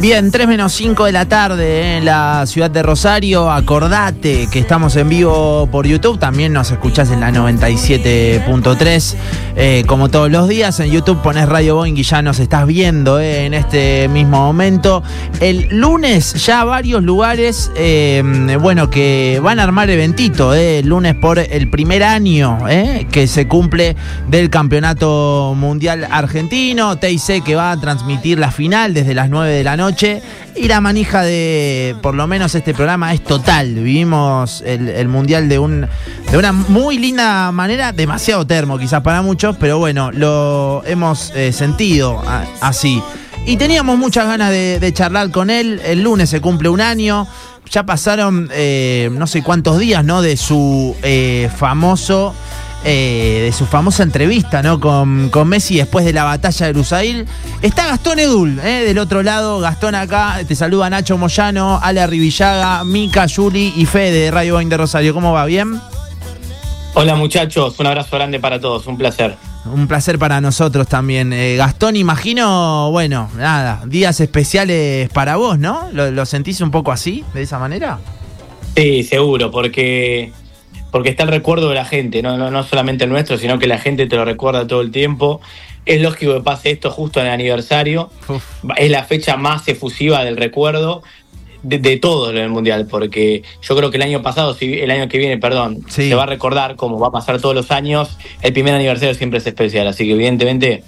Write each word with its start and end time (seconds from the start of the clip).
Bien, 0.00 0.30
3 0.30 0.46
menos 0.46 0.74
5 0.74 1.06
de 1.06 1.12
la 1.12 1.26
tarde 1.26 1.96
en 1.96 2.04
la 2.04 2.46
ciudad 2.46 2.70
de 2.70 2.84
Rosario. 2.84 3.50
Acordate 3.50 4.46
que 4.48 4.60
estamos 4.60 4.94
en 4.94 5.08
vivo 5.08 5.68
por 5.72 5.88
YouTube. 5.88 6.20
También 6.20 6.52
nos 6.52 6.70
escuchás 6.70 7.10
en 7.10 7.18
la 7.18 7.32
97.3. 7.32 9.16
Eh, 9.56 9.82
como 9.88 10.08
todos 10.08 10.30
los 10.30 10.46
días, 10.46 10.78
en 10.78 10.92
YouTube 10.92 11.20
pones 11.20 11.48
Radio 11.48 11.74
Boeing 11.74 11.96
y 11.96 12.04
ya 12.04 12.22
nos 12.22 12.38
estás 12.38 12.64
viendo 12.64 13.18
eh, 13.18 13.46
en 13.46 13.54
este 13.54 14.06
mismo 14.06 14.38
momento. 14.38 15.02
El 15.40 15.66
lunes 15.72 16.46
ya 16.46 16.62
varios 16.62 17.02
lugares, 17.02 17.72
eh, 17.74 18.22
bueno, 18.60 18.90
que 18.90 19.40
van 19.42 19.58
a 19.58 19.64
armar 19.64 19.90
eventito. 19.90 20.54
El 20.54 20.86
lunes 20.86 21.16
por 21.16 21.40
el 21.40 21.70
primer 21.70 22.04
año 22.04 22.58
que 23.10 23.26
se 23.26 23.48
cumple 23.48 23.96
del 24.28 24.48
Campeonato 24.48 25.54
Mundial 25.56 26.06
Argentino. 26.08 26.98
TIC 26.98 27.42
que 27.42 27.56
va 27.56 27.72
a 27.72 27.80
transmitir 27.80 28.38
la 28.38 28.52
final 28.52 28.94
desde 28.94 29.12
las 29.12 29.28
9 29.28 29.52
de 29.52 29.64
la 29.64 29.76
noche 29.76 29.87
y 30.54 30.68
la 30.68 30.80
manija 30.80 31.22
de, 31.22 31.96
por 32.02 32.14
lo 32.14 32.26
menos 32.26 32.54
este 32.54 32.74
programa 32.74 33.14
es 33.14 33.24
total. 33.24 33.74
Vivimos 33.74 34.62
el, 34.66 35.08
mundial 35.08 35.48
de, 35.48 35.58
un, 35.58 35.86
de 36.30 36.38
una 36.38 36.52
muy 36.52 36.98
linda 36.98 37.50
manera, 37.52 37.92
demasiado 37.92 38.46
termo 38.46 38.78
quizás 38.78 39.02
para 39.02 39.22
muchos, 39.22 39.56
pero 39.56 39.78
bueno, 39.78 40.10
lo 40.12 40.82
hemos 40.84 41.32
eh, 41.34 41.52
sentido 41.52 42.22
así. 42.60 43.02
Y 43.46 43.56
teníamos 43.56 43.96
muchas 43.98 44.26
ganas 44.26 44.50
de, 44.50 44.90
charlar 44.92 45.30
con 45.30 45.48
él. 45.48 45.80
El 45.84 46.02
lunes 46.02 46.28
se 46.28 46.40
cumple 46.40 46.68
un 46.68 46.80
año. 46.80 47.26
Ya 47.70 47.84
pasaron 47.84 48.50
eh, 48.52 49.08
no 49.12 49.26
sé 49.26 49.42
cuántos 49.42 49.78
días, 49.78 50.04
¿no? 50.04 50.22
De 50.22 50.36
su 50.36 50.94
eh, 51.02 51.50
famoso 51.56 52.34
eh, 52.84 53.40
de 53.44 53.52
su 53.52 53.66
famosa 53.66 54.02
entrevista 54.02 54.62
¿no? 54.62 54.78
con, 54.78 55.30
Messi 55.48 55.76
después 55.76 56.04
de 56.04 56.12
la 56.12 56.24
batalla 56.24 56.66
de 56.66 56.72
Lusail. 56.72 57.26
Está 57.60 57.86
Gastón 57.86 58.18
Edul, 58.18 58.58
eh, 58.60 58.84
del 58.86 58.98
otro 58.98 59.22
lado. 59.22 59.60
Gastón 59.60 59.94
acá, 59.94 60.40
te 60.46 60.54
saluda 60.54 60.88
Nacho 60.88 61.18
Moyano, 61.18 61.80
Ale 61.82 62.00
Arribillaga, 62.00 62.84
Mica, 62.84 63.26
Juli 63.28 63.72
y 63.76 63.86
Fede 63.86 64.24
de 64.24 64.30
Radio 64.30 64.54
Boing 64.54 64.68
de 64.68 64.76
Rosario. 64.76 65.12
¿Cómo 65.12 65.32
va? 65.32 65.44
¿Bien? 65.46 65.80
Hola 66.94 67.14
muchachos, 67.14 67.78
un 67.78 67.86
abrazo 67.86 68.16
grande 68.16 68.40
para 68.40 68.60
todos, 68.60 68.86
un 68.86 68.96
placer. 68.96 69.36
Un 69.72 69.86
placer 69.86 70.18
para 70.18 70.40
nosotros 70.40 70.86
también. 70.88 71.32
Eh, 71.32 71.56
Gastón, 71.56 71.96
imagino, 71.96 72.90
bueno, 72.90 73.28
nada, 73.36 73.82
días 73.86 74.20
especiales 74.20 75.08
para 75.10 75.36
vos, 75.36 75.58
¿no? 75.58 75.88
¿Lo 75.92 76.26
sentís 76.26 76.60
un 76.60 76.70
poco 76.70 76.92
así, 76.92 77.24
de 77.34 77.42
esa 77.42 77.58
manera? 77.58 77.98
Sí, 78.76 79.02
seguro, 79.02 79.50
porque 79.50 80.32
porque 80.90 81.10
está 81.10 81.24
el 81.24 81.28
recuerdo 81.30 81.68
de 81.68 81.74
la 81.74 81.84
gente, 81.84 82.22
no, 82.22 82.50
no, 82.50 82.62
solamente 82.62 83.04
el 83.04 83.10
nuestro, 83.10 83.38
sino 83.38 83.58
que 83.58 83.66
la 83.66 83.78
gente 83.78 84.06
te 84.06 84.16
lo 84.16 84.24
recuerda 84.24 84.66
todo 84.66 84.80
el 84.80 84.90
tiempo. 84.90 85.40
Es 85.84 86.02
lógico 86.02 86.34
que 86.34 86.40
pase 86.40 86.70
esto 86.70 86.90
justo 86.90 87.20
en 87.20 87.26
el 87.26 87.32
aniversario. 87.32 88.10
Es 88.76 88.90
la 88.90 89.04
fecha 89.04 89.36
más 89.36 89.66
efusiva 89.68 90.24
del 90.24 90.36
recuerdo 90.36 91.02
de, 91.62 91.78
de 91.78 91.96
todo 91.96 92.30
en 92.30 92.36
el 92.36 92.48
Mundial, 92.50 92.86
porque 92.86 93.42
yo 93.62 93.76
creo 93.76 93.90
que 93.90 93.96
el 93.96 94.02
año 94.02 94.22
pasado, 94.22 94.56
el 94.60 94.90
año 94.90 95.08
que 95.08 95.18
viene, 95.18 95.38
perdón, 95.38 95.84
se 95.88 96.14
va 96.14 96.24
a 96.24 96.26
recordar, 96.26 96.76
como 96.76 96.98
va 96.98 97.08
a 97.08 97.12
pasar 97.12 97.40
todos 97.40 97.54
los 97.54 97.70
años, 97.70 98.16
el 98.42 98.52
primer 98.52 98.74
aniversario 98.74 99.14
siempre 99.14 99.38
es 99.38 99.46
especial, 99.46 99.86
así 99.86 100.04
que 100.04 100.12
evidentemente 100.12 100.84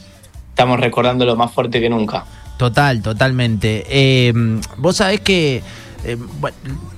estamos 0.51 0.79
recordando 0.81 1.25
lo 1.25 1.37
más 1.37 1.53
fuerte 1.53 1.81
que 1.81 1.89
nunca. 1.89 2.25
Total, 2.59 3.01
totalmente. 3.01 3.87
Eh, 3.89 4.33
vos 4.77 4.97
sabés 4.97 5.21
que 5.21 5.63
eh, 6.05 6.17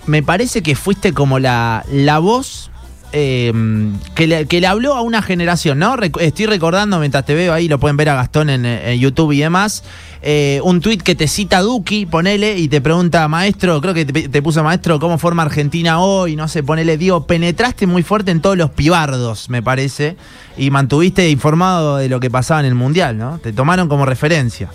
me 0.07 0.23
parece 0.23 0.63
que 0.63 0.75
fuiste 0.75 1.13
como 1.13 1.39
la, 1.39 1.85
la 1.89 2.19
voz 2.19 2.72
Em, 3.15 3.99
que, 4.15 4.27
le, 4.27 4.67
habló 4.67 4.95
a 4.95 5.03
una 5.03 5.21
generación, 5.21 5.79
¿no? 5.79 5.97
estoy 6.01 6.47
recordando 6.47 6.99
mientras 6.99 7.27
te 7.27 7.35
veo 7.35 7.53
ahí, 7.53 7.69
lo 7.69 7.79
pueden 7.79 7.99
ver 7.99 8.09
a 8.09 8.15
Gastón 8.15 8.49
en, 8.49 8.99
YouTube 8.99 9.33
y 9.33 9.41
demás. 9.41 9.85
Eh, 10.23 10.61
un 10.65 10.81
tuit 10.81 11.03
que 11.03 11.15
te 11.15 11.29
cita 11.29 11.61
Duki, 11.61 12.07
ponele, 12.07 12.57
y 12.59 12.69
te 12.69 12.81
pregunta, 12.81 13.29
maestro, 13.29 13.83
creo 13.83 13.93
que 13.93 14.07
te, 14.07 14.43
puso 14.43 14.65
maestro, 14.65 14.99
¿cómo 14.99 15.19
forma 15.19 15.43
Argentina 15.43 16.01
hoy? 16.01 16.37
No 16.37 16.49
sé, 16.49 16.63
ponele, 16.63 16.97
digo, 16.97 17.27
penetraste 17.27 17.87
muy 17.87 18.03
fuerte 18.03 18.31
en 18.31 18.41
todos 18.41 18.57
los 18.57 18.71
pibardos, 18.71 19.51
me 19.51 19.63
parece, 19.63 20.17
y 20.57 20.71
mantuviste 20.71 21.29
informado 21.29 21.99
de 21.99 22.09
lo 22.09 22.19
que 22.19 22.31
pasaba 22.31 22.61
en 22.61 22.67
el 22.67 22.75
Mundial, 22.75 23.19
¿no? 23.19 23.39
Te 23.41 23.53
tomaron 23.53 23.89
como 23.89 24.07
referencia. 24.07 24.71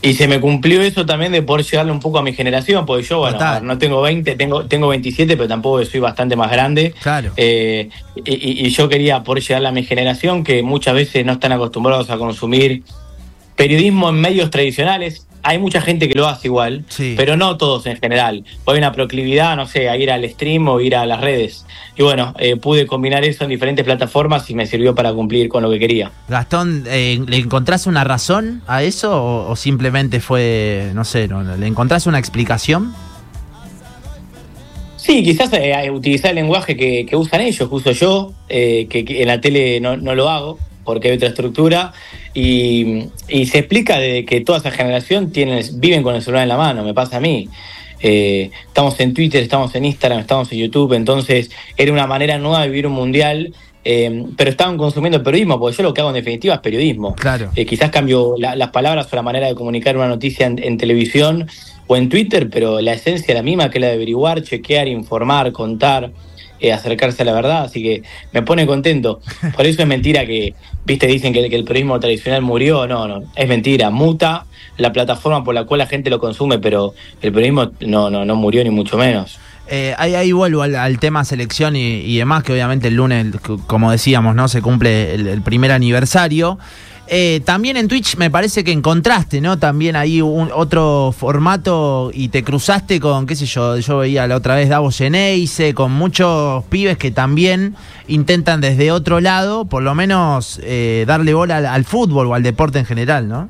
Y 0.00 0.14
se 0.14 0.28
me 0.28 0.40
cumplió 0.40 0.80
eso 0.80 1.04
también 1.04 1.32
de 1.32 1.42
poder 1.42 1.66
llegarle 1.66 1.90
un 1.90 2.00
poco 2.00 2.18
a 2.18 2.22
mi 2.22 2.32
generación, 2.32 2.86
porque 2.86 3.02
yo, 3.02 3.18
bueno, 3.18 3.60
no 3.60 3.78
tengo 3.78 4.00
20, 4.00 4.36
tengo, 4.36 4.66
tengo 4.66 4.88
27, 4.88 5.36
pero 5.36 5.48
tampoco 5.48 5.84
soy 5.84 6.00
bastante 6.00 6.36
más 6.36 6.50
grande. 6.50 6.94
Claro. 7.02 7.32
Eh, 7.36 7.88
y, 8.24 8.68
yo 8.70 8.88
quería 8.88 9.22
poder 9.24 9.42
llegarle 9.42 9.68
a 9.68 9.72
mi 9.72 9.84
generación, 9.84 10.44
que 10.44 10.62
muchas 10.62 10.94
veces 10.94 11.26
no 11.26 11.32
están 11.32 11.52
acostumbrados 11.52 12.10
a 12.10 12.18
consumir 12.18 12.84
periodismo 13.56 14.08
en 14.10 14.20
medios 14.20 14.50
tradicionales 14.50 15.27
hay 15.48 15.58
mucha 15.58 15.80
gente 15.80 16.10
que 16.10 16.14
lo 16.14 16.28
hace 16.28 16.48
igual, 16.48 16.84
pero 17.16 17.38
no 17.38 17.56
todos 17.56 17.86
en 17.86 17.96
general. 17.96 18.44
Hay 18.66 18.76
una 18.76 18.92
proclividad, 18.92 19.56
no 19.56 19.66
sé, 19.66 19.88
a 19.88 19.96
ir 19.96 20.10
al 20.10 20.28
stream 20.28 20.68
o 20.68 20.78
ir 20.78 20.94
a 20.94 21.06
las 21.06 21.22
redes. 21.22 21.64
Y 21.96 22.02
bueno, 22.02 22.34
eh, 22.38 22.56
pude 22.56 22.86
combinar 22.86 23.24
eso 23.24 23.44
en 23.44 23.50
diferentes 23.50 23.82
plataformas 23.82 24.50
y 24.50 24.54
me 24.54 24.66
sirvió 24.66 24.94
para 24.94 25.10
cumplir 25.14 25.48
con 25.48 25.62
lo 25.62 25.70
que 25.70 25.78
quería. 25.78 26.12
Gastón, 26.28 26.84
eh, 26.86 27.18
¿le 27.26 27.38
encontraste 27.38 27.88
una 27.88 28.04
razón 28.04 28.60
a 28.66 28.82
eso 28.82 29.48
o, 29.48 29.56
simplemente 29.56 30.20
fue, 30.20 30.90
no 30.94 31.06
sé, 31.06 31.30
¿le 31.58 31.66
encontraste 31.66 32.10
una 32.10 32.18
explicación? 32.18 32.92
Sí, 34.96 35.22
quizás 35.22 35.50
eh, 35.54 35.90
utilizar 35.90 36.32
el 36.32 36.36
lenguaje 36.36 36.76
que, 36.76 37.08
usan 37.16 37.40
ellos, 37.40 37.66
uso 37.72 37.92
yo, 37.92 38.34
que, 38.48 38.88
en 38.92 39.28
la 39.28 39.40
tele 39.40 39.80
no, 39.80 39.96
no 39.96 40.14
lo 40.14 40.28
hago 40.28 40.58
porque 40.88 41.08
hay 41.08 41.16
otra 41.16 41.28
estructura 41.28 41.92
y, 42.32 43.10
se 43.28 43.58
explica 43.58 43.98
de 43.98 44.24
que 44.24 44.40
toda 44.40 44.56
esa 44.56 44.70
generación 44.70 45.32
tiene, 45.32 45.62
viven 45.74 46.02
con 46.02 46.14
el 46.14 46.22
celular 46.22 46.44
en 46.44 46.48
la 46.48 46.56
mano, 46.56 46.82
me 46.82 46.94
pasa 46.94 47.18
a 47.18 47.20
mí. 47.20 47.46
Eh, 48.00 48.50
estamos 48.66 48.98
en 49.00 49.12
Twitter, 49.12 49.42
estamos 49.42 49.74
en 49.74 49.84
Instagram, 49.84 50.20
estamos 50.20 50.50
en 50.50 50.60
YouTube, 50.60 50.94
entonces 50.94 51.50
era 51.76 51.92
una 51.92 52.06
manera 52.06 52.38
nueva 52.38 52.62
de 52.62 52.68
vivir 52.68 52.86
un 52.86 52.94
mundial, 52.94 53.52
eh, 53.84 54.24
pero 54.34 54.48
estaban 54.48 54.78
consumiendo 54.78 55.22
periodismo, 55.22 55.60
porque 55.60 55.76
yo 55.76 55.82
lo 55.82 55.92
que 55.92 56.00
hago 56.00 56.08
en 56.08 56.16
definitiva 56.16 56.54
es 56.54 56.60
periodismo. 56.60 57.14
Claro. 57.14 57.50
Eh, 57.54 57.66
quizás 57.66 57.90
cambio 57.90 58.36
las 58.38 58.70
palabras 58.70 59.12
o 59.12 59.16
la 59.16 59.20
manera 59.20 59.46
de 59.46 59.54
comunicar 59.54 59.94
una 59.94 60.08
noticia 60.08 60.46
en, 60.46 60.78
televisión 60.78 61.46
o 61.86 61.96
en 61.98 62.08
Twitter, 62.08 62.48
pero 62.48 62.80
la 62.80 62.94
esencia 62.94 63.26
es 63.28 63.34
la 63.34 63.42
misma, 63.42 63.68
que 63.68 63.78
la 63.78 63.88
de 63.88 63.92
averiguar, 63.92 64.42
chequear, 64.42 64.88
informar, 64.88 65.52
contar. 65.52 66.12
Eh, 66.60 66.72
acercarse 66.72 67.22
a 67.22 67.24
la 67.24 67.32
verdad, 67.32 67.62
así 67.62 67.82
que 67.82 68.02
me 68.32 68.42
pone 68.42 68.66
contento. 68.66 69.20
Por 69.54 69.64
eso 69.64 69.80
es 69.80 69.88
mentira 69.88 70.26
que, 70.26 70.54
viste, 70.84 71.06
dicen 71.06 71.32
que, 71.32 71.46
el 71.46 71.64
periodismo 71.64 72.00
tradicional 72.00 72.42
murió, 72.42 72.86
no, 72.88 73.06
no, 73.06 73.22
es 73.36 73.48
mentira, 73.48 73.90
muta 73.90 74.44
la 74.76 74.92
plataforma 74.92 75.44
por 75.44 75.54
la 75.54 75.64
cual 75.64 75.78
la 75.78 75.86
gente 75.86 76.10
lo 76.10 76.18
consume, 76.18 76.58
pero 76.58 76.94
el 77.22 77.32
periodismo 77.32 77.70
no, 77.80 78.10
no, 78.10 78.24
no 78.24 78.34
murió 78.34 78.64
ni 78.64 78.70
mucho 78.70 78.96
menos. 78.96 79.38
Eh, 79.70 79.94
ahí, 79.98 80.32
vuelvo 80.32 80.62
al, 80.62 80.98
tema 80.98 81.24
selección 81.24 81.76
y, 81.76 82.16
demás, 82.16 82.42
que 82.42 82.52
obviamente 82.52 82.88
el 82.88 82.94
lunes, 82.94 83.26
como 83.66 83.90
decíamos, 83.90 84.34
¿no? 84.34 84.48
Se 84.48 84.62
cumple 84.62 85.14
el 85.14 85.42
primer 85.42 85.72
aniversario. 85.72 86.58
Eh, 87.10 87.40
también 87.44 87.78
en 87.78 87.88
Twitch 87.88 88.16
me 88.16 88.30
parece 88.30 88.62
que 88.62 88.70
encontraste, 88.70 89.40
¿no? 89.40 89.58
También 89.58 89.96
ahí 89.96 90.20
un, 90.20 90.50
otro 90.54 91.14
formato 91.16 92.10
y 92.12 92.28
te 92.28 92.44
cruzaste 92.44 93.00
con, 93.00 93.26
qué 93.26 93.34
sé 93.34 93.46
yo, 93.46 93.78
yo 93.78 93.98
veía 93.98 94.26
la 94.26 94.36
otra 94.36 94.56
vez 94.56 94.68
Davos 94.68 94.98
Geneise, 94.98 95.72
con 95.72 95.90
muchos 95.92 96.64
pibes 96.64 96.98
que 96.98 97.10
también 97.10 97.76
intentan 98.08 98.60
desde 98.60 98.92
otro 98.92 99.20
lado, 99.20 99.64
por 99.64 99.82
lo 99.82 99.94
menos, 99.94 100.60
eh, 100.62 101.04
darle 101.06 101.32
bola 101.32 101.72
al, 101.72 101.84
fútbol 101.86 102.26
o 102.26 102.34
al 102.34 102.42
deporte 102.42 102.78
en 102.78 102.84
general, 102.84 103.26
¿no? 103.26 103.48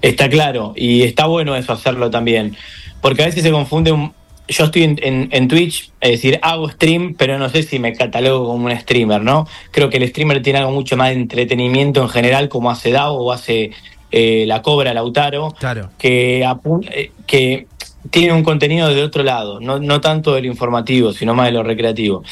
Está 0.00 0.28
claro, 0.28 0.74
y 0.76 1.02
está 1.02 1.26
bueno 1.26 1.56
eso 1.56 1.72
hacerlo 1.72 2.08
también, 2.08 2.56
porque 3.00 3.24
a 3.24 3.26
veces 3.26 3.42
se 3.42 3.50
confunde 3.50 3.90
un, 3.90 4.12
yo 4.48 4.64
estoy 4.64 4.96
en, 5.00 5.48
Twitch, 5.48 5.92
es 6.00 6.10
decir, 6.12 6.38
hago 6.42 6.68
stream, 6.70 7.14
pero 7.16 7.38
no 7.38 7.48
sé 7.50 7.62
si 7.62 7.78
me 7.78 7.92
catalogo 7.92 8.46
como 8.46 8.66
un 8.66 8.76
streamer, 8.76 9.22
¿no? 9.22 9.46
Creo 9.70 9.90
que 9.90 9.98
el 9.98 10.08
streamer 10.08 10.42
tiene 10.42 10.60
algo 10.60 10.72
mucho 10.72 10.96
más 10.96 11.10
de 11.10 11.16
entretenimiento 11.16 12.02
en 12.02 12.08
general, 12.08 12.48
como 12.48 12.70
hace 12.70 12.90
DAO 12.90 13.14
o 13.14 13.32
hace 13.32 13.72
eh, 14.10 14.44
La 14.46 14.62
Cobra 14.62 14.94
Lautaro, 14.94 15.54
claro. 15.58 15.90
que, 15.98 16.46
eh, 16.90 17.12
que 17.26 17.66
tiene 18.10 18.32
un 18.32 18.42
contenido 18.42 18.88
de 18.88 19.02
otro 19.02 19.22
lado, 19.22 19.60
no, 19.60 19.78
no 19.78 20.00
tanto 20.00 20.34
del 20.34 20.46
informativo, 20.46 21.12
sino 21.12 21.34
más 21.34 21.46
de 21.46 21.52
lo 21.52 21.62
recreativo. 21.62 22.24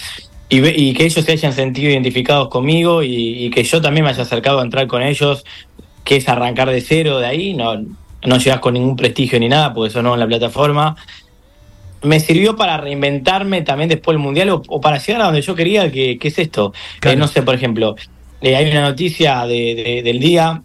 Y, 0.48 0.66
y 0.66 0.94
que 0.94 1.04
ellos 1.04 1.24
se 1.24 1.32
hayan 1.32 1.52
sentido 1.52 1.90
identificados 1.90 2.48
conmigo 2.48 3.02
y, 3.02 3.50
que 3.50 3.62
yo 3.64 3.82
también 3.82 4.04
me 4.04 4.10
haya 4.10 4.22
acercado 4.22 4.60
a 4.60 4.62
entrar 4.62 4.86
con 4.86 5.02
ellos, 5.02 5.44
que 6.02 6.16
es 6.16 6.28
arrancar 6.28 6.70
de 6.70 6.80
cero 6.80 7.18
de 7.18 7.26
ahí, 7.26 7.52
no, 7.52 7.74
no 8.24 8.38
llegas 8.38 8.60
con 8.60 8.74
ningún 8.74 8.96
prestigio 8.96 9.38
ni 9.38 9.48
nada, 9.48 9.74
porque 9.74 9.90
eso 9.90 10.02
no 10.02 10.14
en 10.14 10.20
la 10.20 10.26
plataforma 10.26 10.96
me 12.02 12.20
sirvió 12.20 12.56
para 12.56 12.76
reinventarme 12.76 13.62
también 13.62 13.88
después 13.88 14.14
del 14.14 14.22
Mundial 14.22 14.50
o, 14.50 14.80
para 14.80 14.98
llegar 14.98 15.22
a 15.22 15.24
donde 15.26 15.42
yo 15.42 15.54
quería, 15.54 15.90
que, 15.90 16.18
es 16.20 16.38
esto. 16.38 16.72
Eh, 17.02 17.16
no 17.16 17.28
sé, 17.28 17.42
por 17.42 17.54
ejemplo, 17.54 17.96
eh, 18.40 18.56
hay 18.56 18.70
una 18.70 18.82
noticia 18.82 19.46
de, 19.46 20.02
del 20.04 20.18
día 20.18 20.62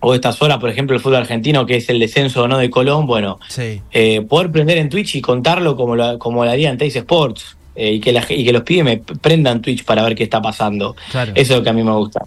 o 0.00 0.12
de 0.12 0.16
estas 0.16 0.40
horas, 0.40 0.58
por 0.58 0.70
ejemplo, 0.70 0.96
el 0.96 1.02
fútbol 1.02 1.16
argentino, 1.16 1.66
que 1.66 1.76
es 1.76 1.88
el 1.90 1.98
descenso 1.98 2.44
o 2.44 2.48
no 2.48 2.56
de 2.56 2.70
Colón, 2.70 3.06
bueno, 3.06 3.38
eh, 3.58 4.22
poder 4.22 4.50
prender 4.50 4.78
en 4.78 4.88
Twitch 4.88 5.16
y 5.16 5.20
contarlo 5.20 5.76
como 5.76 5.94
lo, 5.94 6.18
como 6.18 6.44
lo 6.44 6.50
haría 6.50 6.70
en 6.70 6.80
Sports 6.80 7.56
y, 7.76 8.00
que 8.00 8.10
y 8.30 8.44
que 8.44 8.52
los 8.52 8.62
pibes 8.62 8.84
me 8.84 8.96
prendan 8.98 9.60
Twitch 9.60 9.84
para 9.84 10.02
ver 10.02 10.14
qué 10.14 10.24
está 10.24 10.40
pasando. 10.40 10.96
Eso 11.12 11.30
es 11.34 11.50
lo 11.50 11.62
que 11.62 11.70
a 11.70 11.74
mí 11.74 11.82
me 11.82 11.92
gusta. 11.92 12.24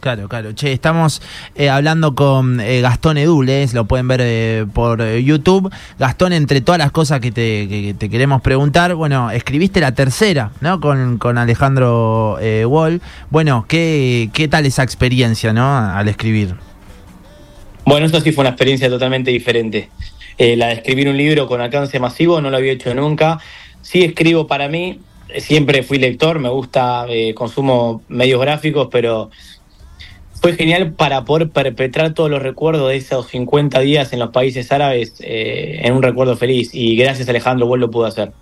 Claro, 0.00 0.28
claro. 0.28 0.54
Che, 0.54 0.72
estamos 0.72 1.20
eh, 1.54 1.68
hablando 1.68 2.14
con 2.14 2.58
eh, 2.58 2.80
Gastón 2.80 3.18
Edules, 3.18 3.74
lo 3.74 3.84
pueden 3.84 4.08
ver 4.08 4.20
eh, 4.22 4.66
por 4.72 5.04
YouTube. 5.18 5.70
Gastón, 5.98 6.32
entre 6.32 6.62
todas 6.62 6.78
las 6.78 6.90
cosas 6.90 7.20
que 7.20 7.30
te, 7.30 8.08
queremos 8.08 8.40
preguntar, 8.40 8.94
bueno, 8.94 9.30
escribiste 9.30 9.78
la 9.78 9.92
tercera, 9.92 10.52
¿no? 10.62 10.80
Con, 10.80 11.18
con 11.18 11.36
Alejandro 11.36 12.38
Wall. 12.66 13.02
Bueno, 13.28 13.66
¿qué, 13.68 14.30
¿qué 14.32 14.48
tal 14.48 14.64
esa 14.64 14.82
experiencia, 14.82 15.52
¿no? 15.52 15.76
Al 15.76 16.08
escribir. 16.08 16.54
Bueno, 17.84 18.06
esto 18.06 18.20
sí 18.22 18.32
fue 18.32 18.42
una 18.42 18.50
experiencia 18.50 18.88
totalmente 18.88 19.30
diferente. 19.30 19.90
la 20.38 20.68
de 20.68 20.72
escribir 20.74 21.10
un 21.10 21.18
libro 21.18 21.46
con 21.46 21.60
alcance 21.60 22.00
masivo 22.00 22.40
no 22.40 22.48
lo 22.48 22.56
había 22.56 22.72
hecho 22.72 22.94
nunca. 22.94 23.38
Sí 23.82 24.02
escribo 24.02 24.46
para 24.46 24.68
mí, 24.68 25.00
siempre 25.38 25.82
fui 25.82 25.98
lector, 25.98 26.38
me 26.38 26.48
gusta, 26.48 27.04
consumo 27.34 28.02
medios 28.08 28.40
gráficos, 28.40 28.88
pero 28.90 29.30
fue 30.40 30.54
genial 30.54 30.92
para 30.92 31.24
poder 31.24 31.50
perpetrar 31.50 32.14
todos 32.14 32.30
los 32.30 32.42
recuerdos 32.42 32.88
de 32.88 32.96
esos 32.96 33.28
50 33.28 33.78
días 33.80 34.12
en 34.12 34.18
los 34.18 34.30
países 34.30 34.72
árabes 34.72 35.14
eh, 35.20 35.80
en 35.82 35.94
un 35.94 36.02
recuerdo 36.02 36.36
feliz. 36.36 36.70
Y 36.72 36.96
gracias 36.96 37.28
Alejandro, 37.28 37.66
vos 37.66 37.78
lo 37.78 37.90
pudo 37.90 38.06
hacer. 38.06 38.32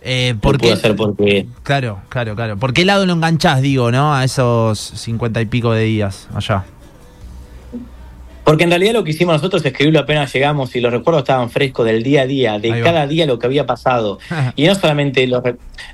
Eh, 0.00 0.36
¿por 0.40 0.58
qué? 0.58 0.72
hacer 0.72 0.94
porque... 0.94 1.46
Claro, 1.64 2.00
claro, 2.08 2.36
claro. 2.36 2.56
¿Por 2.56 2.72
qué 2.72 2.84
lado 2.84 3.04
lo 3.04 3.12
enganchás, 3.14 3.60
digo, 3.60 3.90
no? 3.90 4.14
A 4.14 4.24
esos 4.24 4.78
50 4.78 5.40
y 5.40 5.46
pico 5.46 5.72
de 5.72 5.84
días 5.84 6.28
allá. 6.32 6.64
Porque 8.44 8.64
en 8.64 8.70
realidad 8.70 8.92
lo 8.94 9.04
que 9.04 9.10
hicimos 9.10 9.34
nosotros 9.34 9.60
es 9.60 9.66
escribirlo 9.72 10.00
apenas 10.00 10.32
llegamos 10.32 10.74
y 10.74 10.80
los 10.80 10.92
recuerdos 10.92 11.24
estaban 11.24 11.50
frescos 11.50 11.84
del 11.84 12.02
día 12.02 12.22
a 12.22 12.26
día, 12.26 12.58
de 12.58 12.80
cada 12.82 13.06
día 13.06 13.26
lo 13.26 13.38
que 13.38 13.46
había 13.46 13.66
pasado. 13.66 14.20
y 14.56 14.64
no 14.64 14.74
solamente 14.76 15.26
los, 15.26 15.42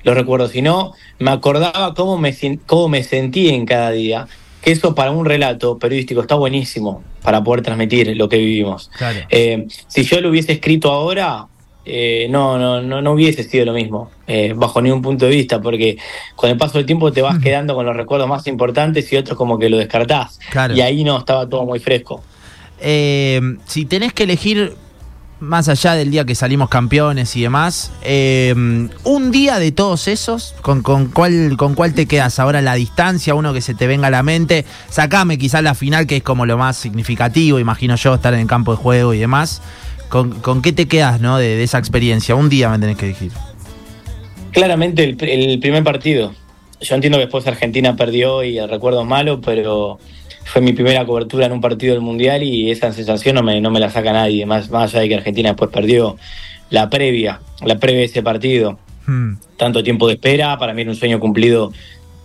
los, 0.05 0.15
recuerdos, 0.15 0.53
sino 0.53 0.93
me 1.19 1.31
acordaba 1.31 1.95
cómo 1.95 2.19
me, 2.19 2.37
cómo 2.67 2.89
me 2.91 3.03
sentí 3.03 3.49
en 3.49 3.65
cada 3.65 3.91
día 3.91 4.29
que 4.65 4.73
eso 4.73 4.95
para 4.95 5.11
un 5.11 5.27
relato 5.27 5.79
periodístico 5.79 6.23
está 6.23 6.37
buenísimo 6.37 7.05
para 7.23 7.45
poder 7.45 7.63
transmitir 7.63 8.17
lo 8.17 8.31
que 8.31 8.39
vivimos. 8.39 8.91
Eh, 9.29 9.67
si 9.89 10.05
yo 10.05 10.23
lo 10.23 10.31
hubiese 10.31 10.53
escrito 10.53 10.91
ahora, 10.91 11.47
eh, 11.85 12.29
no, 12.31 12.59
no, 12.59 12.81
no, 12.81 13.03
no, 13.03 13.13
hubiese 13.13 13.45
sido 13.45 13.67
lo 13.67 13.75
mismo, 13.75 14.11
eh, 14.27 14.55
bajo 14.57 14.81
ningún 14.81 15.03
punto 15.03 15.27
de 15.27 15.33
vista, 15.33 15.61
porque 15.61 15.99
con 16.35 16.49
el 16.49 16.57
paso 16.57 16.79
del 16.79 16.87
tiempo 16.87 17.13
te 17.13 17.21
vas 17.21 17.39
quedando 17.41 17.75
con 17.75 17.85
los 17.85 17.95
recuerdos 17.95 18.27
más 18.27 18.47
importantes 18.47 19.13
y 19.13 19.17
otros 19.17 19.37
como 19.37 19.59
que 19.59 19.69
lo 19.69 19.77
descartás. 19.77 20.41
Y 20.75 20.81
ahí 20.81 21.05
no, 21.05 21.19
estaba 21.19 21.47
todo 21.47 21.67
muy 21.67 21.79
fresco. 21.79 22.23
si 22.81 23.85
tenés 23.87 24.15
que 24.15 24.23
elegir 24.23 24.73
más 25.45 25.69
allá 25.69 25.95
del 25.95 26.11
día 26.11 26.25
que 26.25 26.35
salimos 26.35 26.69
campeones 26.69 27.37
y 27.37 27.43
demás, 27.43 27.93
eh, 28.03 28.55
un 29.05 29.31
día 29.31 29.59
de 29.59 29.73
todos 29.73 30.09
esos, 30.09 30.55
¿con, 30.63 30.83
con, 30.83 31.07
cuál, 31.07 31.57
¿con 31.57 31.75
cuál 31.75 31.95
te 31.95 32.07
quedas 32.07 32.39
ahora 32.39 32.61
la 32.61 32.75
distancia? 32.75 33.35
Uno 33.35 33.53
que 33.53 33.61
se 33.61 33.75
te 33.75 33.87
venga 33.87 34.09
a 34.09 34.11
la 34.11 34.23
mente. 34.23 34.65
Sacame 34.89 35.39
quizás 35.39 35.63
la 35.63 35.75
final, 35.75 36.07
que 36.07 36.17
es 36.17 36.23
como 36.23 36.47
lo 36.47 36.59
más 36.59 36.77
significativo, 36.77 37.59
imagino 37.59 37.97
yo, 37.97 38.15
estar 38.15 38.35
en 38.35 38.41
el 38.41 38.47
campo 38.47 38.73
de 38.73 38.79
juego 38.79 39.15
y 39.15 39.19
demás. 39.19 39.63
¿Con, 40.09 40.31
con 40.41 40.63
qué 40.63 40.73
te 40.73 40.87
quedas 40.87 41.21
no, 41.21 41.39
de, 41.39 41.63
esa 41.63 41.79
experiencia? 41.79 42.35
Un 42.35 42.49
día 42.49 42.69
me 42.69 42.79
tenés 42.79 42.97
que 42.97 43.07
decir. 43.07 43.33
Claramente 44.53 45.05
el, 45.05 45.23
el 45.23 45.59
primer 45.61 45.85
partido. 45.85 46.35
Yo 46.81 46.95
entiendo 46.95 47.19
que 47.19 47.25
después 47.25 47.47
Argentina 47.47 47.97
perdió 47.97 48.43
y 48.45 48.59
el 48.59 48.69
recuerdo 48.69 49.05
malo, 49.05 49.41
pero 49.41 49.99
fue 50.45 50.61
mi 50.63 50.73
primera 50.73 51.05
cobertura 51.07 51.47
en 51.47 51.53
un 51.53 51.61
partido 51.61 51.95
del 51.95 52.03
Mundial 52.03 52.43
y 52.43 52.71
esa 52.71 52.93
sensación 52.93 53.35
no 53.35 53.43
me, 53.43 53.61
no 53.61 53.71
me 53.71 53.81
la 53.81 53.91
saca 53.91 54.13
nadie, 54.13 54.47
más, 54.47 54.71
más 54.71 54.93
allá 54.93 55.03
de 55.03 55.09
que 55.09 55.15
Argentina 55.17 55.51
después 55.51 55.71
perdió 55.71 56.17
la 56.71 56.91
previa, 56.91 57.41
la 57.65 57.79
previa 57.79 58.01
de 58.01 58.07
ese 58.07 58.23
partido. 58.23 58.79
Hmm. 59.07 59.35
Tanto 59.57 59.83
tiempo 59.83 60.07
de 60.07 60.15
espera, 60.15 60.59
para 60.59 60.75
mí 60.75 60.83
era 60.83 60.91
un 60.91 60.97
sueño 60.97 61.21
cumplido 61.21 61.73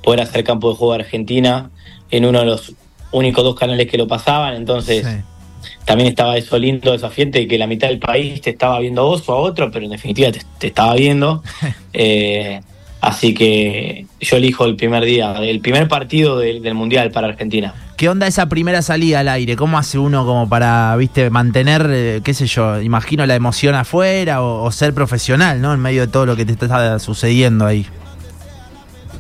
poder 0.04 0.22
hacer 0.22 0.44
campo 0.44 0.70
de 0.70 0.76
juego 0.76 0.94
de 0.94 1.00
Argentina 1.04 1.70
en 2.12 2.26
uno 2.26 2.40
de 2.40 2.46
los 2.46 2.74
únicos 3.12 3.44
dos 3.44 3.56
canales 3.56 3.88
que 3.88 3.98
lo 3.98 4.08
pasaban, 4.08 4.56
entonces 4.56 5.06
también 5.86 6.10
estaba 6.10 6.38
eso 6.38 6.58
lindo, 6.58 6.92
desafiante, 6.92 7.48
que 7.48 7.58
la 7.58 7.68
mitad 7.68 7.88
del 7.88 8.00
país 8.00 8.42
te 8.42 8.52
estaba 8.52 8.80
viendo 8.80 9.02
a 9.02 9.06
vos 9.06 9.28
o 9.28 9.34
a 9.34 9.38
otro, 9.38 9.72
pero 9.72 9.86
en 9.86 9.92
definitiva 9.92 10.32
te, 10.32 10.68
estaba 10.68 10.94
viendo. 10.96 11.44
eh, 11.94 12.62
Así 13.02 13.34
que 13.34 14.06
yo 14.20 14.38
elijo 14.38 14.66
el 14.66 14.76
primer 14.76 15.06
día, 15.06 15.34
el 15.42 15.62
primer 15.62 15.88
partido 15.88 16.38
del, 16.38 16.74
Mundial 16.74 17.12
para 17.12 17.28
Argentina. 17.28 17.74
¿Qué 18.00 18.08
onda 18.08 18.28
esa 18.28 18.48
primera 18.48 18.82
salida 18.82 19.20
al 19.20 19.28
aire? 19.28 19.58
¿Cómo 19.58 19.78
hace 19.78 20.00
uno 20.00 20.26
como 20.26 20.48
para, 20.48 20.96
viste, 20.96 21.30
mantener, 21.30 21.86
eh, 21.90 22.22
qué 22.24 22.34
sé 22.34 22.48
yo, 22.48 22.80
imagino 22.80 23.26
la 23.26 23.36
emoción 23.36 23.76
afuera 23.76 24.42
o, 24.42 24.72
ser 24.72 24.94
profesional, 24.94 25.60
¿no? 25.60 25.74
En 25.74 25.82
medio 25.82 26.06
de 26.06 26.08
todo 26.08 26.26
lo 26.26 26.38
que 26.38 26.46
te 26.46 26.54
está 26.54 26.98
sucediendo 27.00 27.66
ahí. 27.66 27.86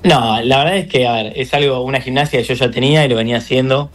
No, 0.05 0.41
la 0.41 0.59
verdad 0.59 0.77
es 0.77 0.87
que, 0.87 1.05
a 1.05 1.11
ver, 1.11 1.33
es 1.35 1.53
algo, 1.53 1.81
una 1.81 1.99
gimnasia 1.99 2.39
que 2.39 2.45
yo 2.45 2.53
ya 2.53 2.71
tenía 2.71 3.05
y 3.05 3.09
lo 3.09 3.17
venía 3.17 3.39
haciendo. 3.39 3.91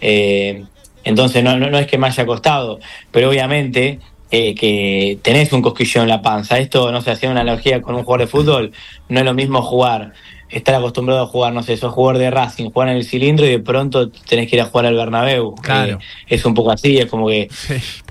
Eh, 0.00 0.62
entonces 1.02 1.42
no, 1.42 1.58
no, 1.58 1.76
es 1.76 1.88
que 1.88 1.98
me 1.98 2.06
haya 2.06 2.24
costado, 2.24 2.78
pero 3.10 3.30
obviamente 3.30 3.98
eh, 4.30 4.54
que 4.54 5.18
tenés 5.20 5.52
un 5.52 5.62
cosquillo 5.62 6.02
en 6.02 6.08
la 6.08 6.22
panza. 6.22 6.60
Esto, 6.60 6.92
no 6.92 7.02
sé, 7.02 7.10
hacía 7.10 7.28
una 7.28 7.40
analogía 7.40 7.82
con 7.82 7.96
un 7.96 8.04
jugador 8.04 8.20
de 8.20 8.30
fútbol, 8.30 8.72
no 9.08 9.18
es 9.18 9.24
lo 9.24 9.34
mismo 9.34 9.62
jugar, 9.62 10.12
estar 10.50 10.74
acostumbrado 10.74 11.22
a 11.22 11.26
jugar, 11.26 11.52
no 11.52 11.62
sé, 11.62 11.76
sos 11.76 11.92
jugador 11.92 12.18
de 12.18 12.30
Racing, 12.30 12.70
jugar 12.70 12.88
en 12.88 12.96
el 12.96 13.04
cilindro 13.04 13.46
y 13.46 13.50
de 13.50 13.58
pronto 13.58 14.10
tenés 14.10 14.48
que 14.48 14.56
ir 14.56 14.62
a 14.62 14.66
jugar 14.66 14.86
al 14.86 14.94
Bernabéu. 14.94 15.54
Claro. 15.56 15.98
Eh, 15.98 16.34
es 16.34 16.44
un 16.44 16.54
poco 16.54 16.70
así, 16.70 16.98
es 16.98 17.06
como 17.06 17.28
que 17.28 17.48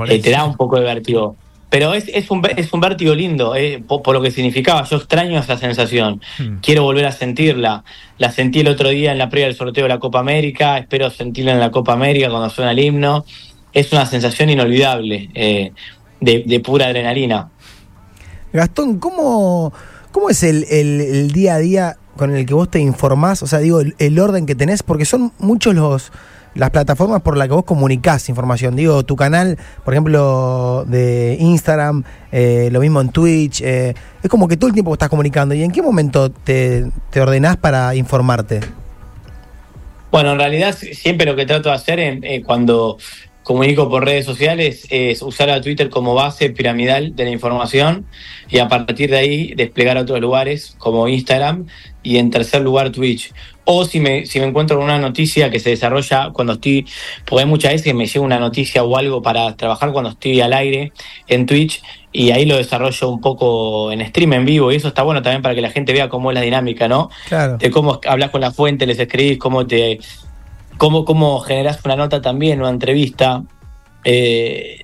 eh, 0.08 0.20
te 0.20 0.30
da 0.30 0.46
un 0.46 0.56
poco 0.56 0.78
de 0.78 0.84
vértigo. 0.84 1.36
Pero 1.70 1.94
es, 1.94 2.08
es, 2.08 2.32
un, 2.32 2.42
es 2.56 2.72
un 2.72 2.80
vértigo 2.80 3.14
lindo, 3.14 3.54
por, 3.88 4.14
lo 4.14 4.22
que 4.22 4.32
significaba. 4.32 4.84
Yo 4.84 4.98
extraño 4.98 5.38
esa 5.38 5.58
sensación. 5.58 6.22
Hmm. 6.38 6.60
Quiero 6.62 6.84
volver 6.84 7.06
a 7.06 7.12
sentirla. 7.12 7.84
La 8.18 8.32
sentí 8.32 8.62
el 8.62 8.70
otro 8.70 8.88
día 8.88 9.12
en 9.12 9.18
la 9.18 9.30
previa 9.30 9.48
del 9.48 9.56
sorteo 9.56 9.84
de 9.84 9.90
la 9.90 10.00
Copa 10.00 10.20
América. 10.20 10.78
Espero 10.78 11.10
sentirla 11.10 11.52
en 11.52 11.60
la 11.60 11.70
Copa 11.70 11.92
América 11.92 12.30
cuando 12.30 12.50
suena 12.50 12.72
el 12.72 12.80
himno. 12.80 13.26
Es 13.74 13.92
una 13.92 14.06
sensación 14.06 14.50
inolvidable 14.50 15.30
de, 16.20 16.60
pura 16.62 16.88
adrenalina. 16.88 17.50
Gastón, 18.54 19.00
¿cómo, 19.00 19.74
cómo 20.12 20.30
es 20.30 20.44
el, 20.44 21.32
día 21.32 21.56
a 21.56 21.60
día 21.60 21.98
con 22.18 22.36
el 22.36 22.46
que 22.46 22.54
vos 22.54 22.70
te 22.70 22.80
informás? 22.80 23.44
O 23.44 23.48
sea, 23.48 23.60
digo, 23.60 23.82
el, 23.82 24.20
orden 24.20 24.46
que 24.46 24.56
tenés, 24.56 24.84
porque 24.84 25.06
son 25.06 25.32
muchos 25.40 25.76
los 25.76 26.12
las 26.56 26.72
plataformas 26.72 27.22
por 27.22 27.38
las 27.38 27.48
que 27.48 27.54
vos 27.54 27.66
comunicás 27.66 28.30
información. 28.30 28.76
Digo, 28.76 29.04
tu 29.04 29.16
canal, 29.16 29.60
por 29.86 29.94
ejemplo, 29.94 30.86
de 30.88 31.38
Instagram, 31.40 32.04
eh, 32.32 32.70
lo 32.72 32.80
mismo 32.80 33.00
en 33.00 33.10
Twitch. 33.10 33.62
Eh, 33.62 33.94
es 34.24 34.30
como 34.30 34.48
que 34.48 34.58
todo 34.58 34.68
el 34.68 34.74
tiempo 34.74 34.92
estás 34.92 35.10
comunicando. 35.10 35.54
¿Y 35.54 35.62
en 35.62 35.72
qué 35.72 35.84
momento 35.84 36.32
te, 36.32 36.90
te 37.12 37.22
ordenás 37.22 37.58
para 37.58 37.94
informarte? 37.94 38.62
Bueno, 40.10 40.32
en 40.32 40.40
realidad 40.40 40.76
siempre 40.94 41.26
lo 41.26 41.36
que 41.36 41.46
trato 41.46 41.70
de 41.70 41.76
hacer 41.76 42.00
es, 42.00 42.20
eh, 42.24 42.42
cuando 42.44 42.98
comunico 43.48 43.90
por 43.90 44.04
redes 44.04 44.26
sociales 44.26 44.86
es 44.90 45.22
usar 45.22 45.50
a 45.50 45.62
Twitter 45.62 45.90
como 45.90 46.14
base 46.14 46.50
piramidal 46.50 47.16
de 47.16 47.24
la 47.24 47.30
información 47.30 48.06
y 48.50 48.58
a 48.58 48.68
partir 48.68 49.10
de 49.10 49.18
ahí 49.20 49.54
desplegar 49.56 49.98
a 49.98 50.02
otros 50.02 50.20
lugares 50.20 50.76
como 50.78 51.08
Instagram 51.08 51.66
y 52.04 52.18
en 52.18 52.30
tercer 52.30 52.62
lugar 52.62 52.92
Twitch. 52.92 53.32
O 53.64 53.86
si 53.86 54.02
me, 54.02 54.26
si 54.26 54.42
me 54.42 54.48
encuentro 54.48 54.76
con 54.76 54.84
una 54.84 55.00
noticia 55.00 55.50
que 55.50 55.62
se 55.62 55.70
desarrolla 55.70 56.32
cuando 56.34 56.54
estoy, 56.54 56.86
porque 57.24 57.44
hay 57.44 57.50
muchas 57.50 57.72
veces 57.72 57.86
que 57.86 57.94
me 57.94 58.06
llega 58.06 58.26
una 58.26 58.38
noticia 58.38 58.84
o 58.84 58.98
algo 58.98 59.22
para 59.22 59.56
trabajar 59.56 59.94
cuando 59.94 60.10
estoy 60.10 60.42
al 60.42 60.52
aire 60.52 60.92
en 61.30 61.46
Twitch 61.46 61.82
y 62.12 62.32
ahí 62.32 62.46
lo 62.46 62.58
desarrollo 62.58 63.08
un 63.08 63.22
poco 63.22 63.94
en 63.94 64.06
stream 64.08 64.34
en 64.34 64.46
vivo 64.46 64.74
y 64.74 64.76
eso 64.76 64.90
está 64.90 65.04
bueno 65.04 65.22
también 65.22 65.42
para 65.42 65.56
que 65.56 65.62
la 65.62 65.70
gente 65.70 65.94
vea 65.94 66.10
cómo 66.10 66.32
es 66.32 66.36
la 66.36 66.42
dinámica, 66.42 66.90
¿no? 66.90 67.10
Claro. 67.30 67.58
De 67.58 67.72
cómo 67.72 68.02
hablas 68.06 68.30
con 68.30 68.42
la 68.42 68.52
fuente, 68.52 68.86
les 68.86 69.00
escribís, 69.00 69.38
cómo 69.38 69.66
te 69.66 70.00
cómo, 70.78 71.06
cómo 71.06 71.40
generas 71.40 71.80
una 71.84 71.96
nota 71.96 72.22
también, 72.22 72.60
una 72.60 72.70
entrevista. 72.70 73.44
Eh, 74.04 74.82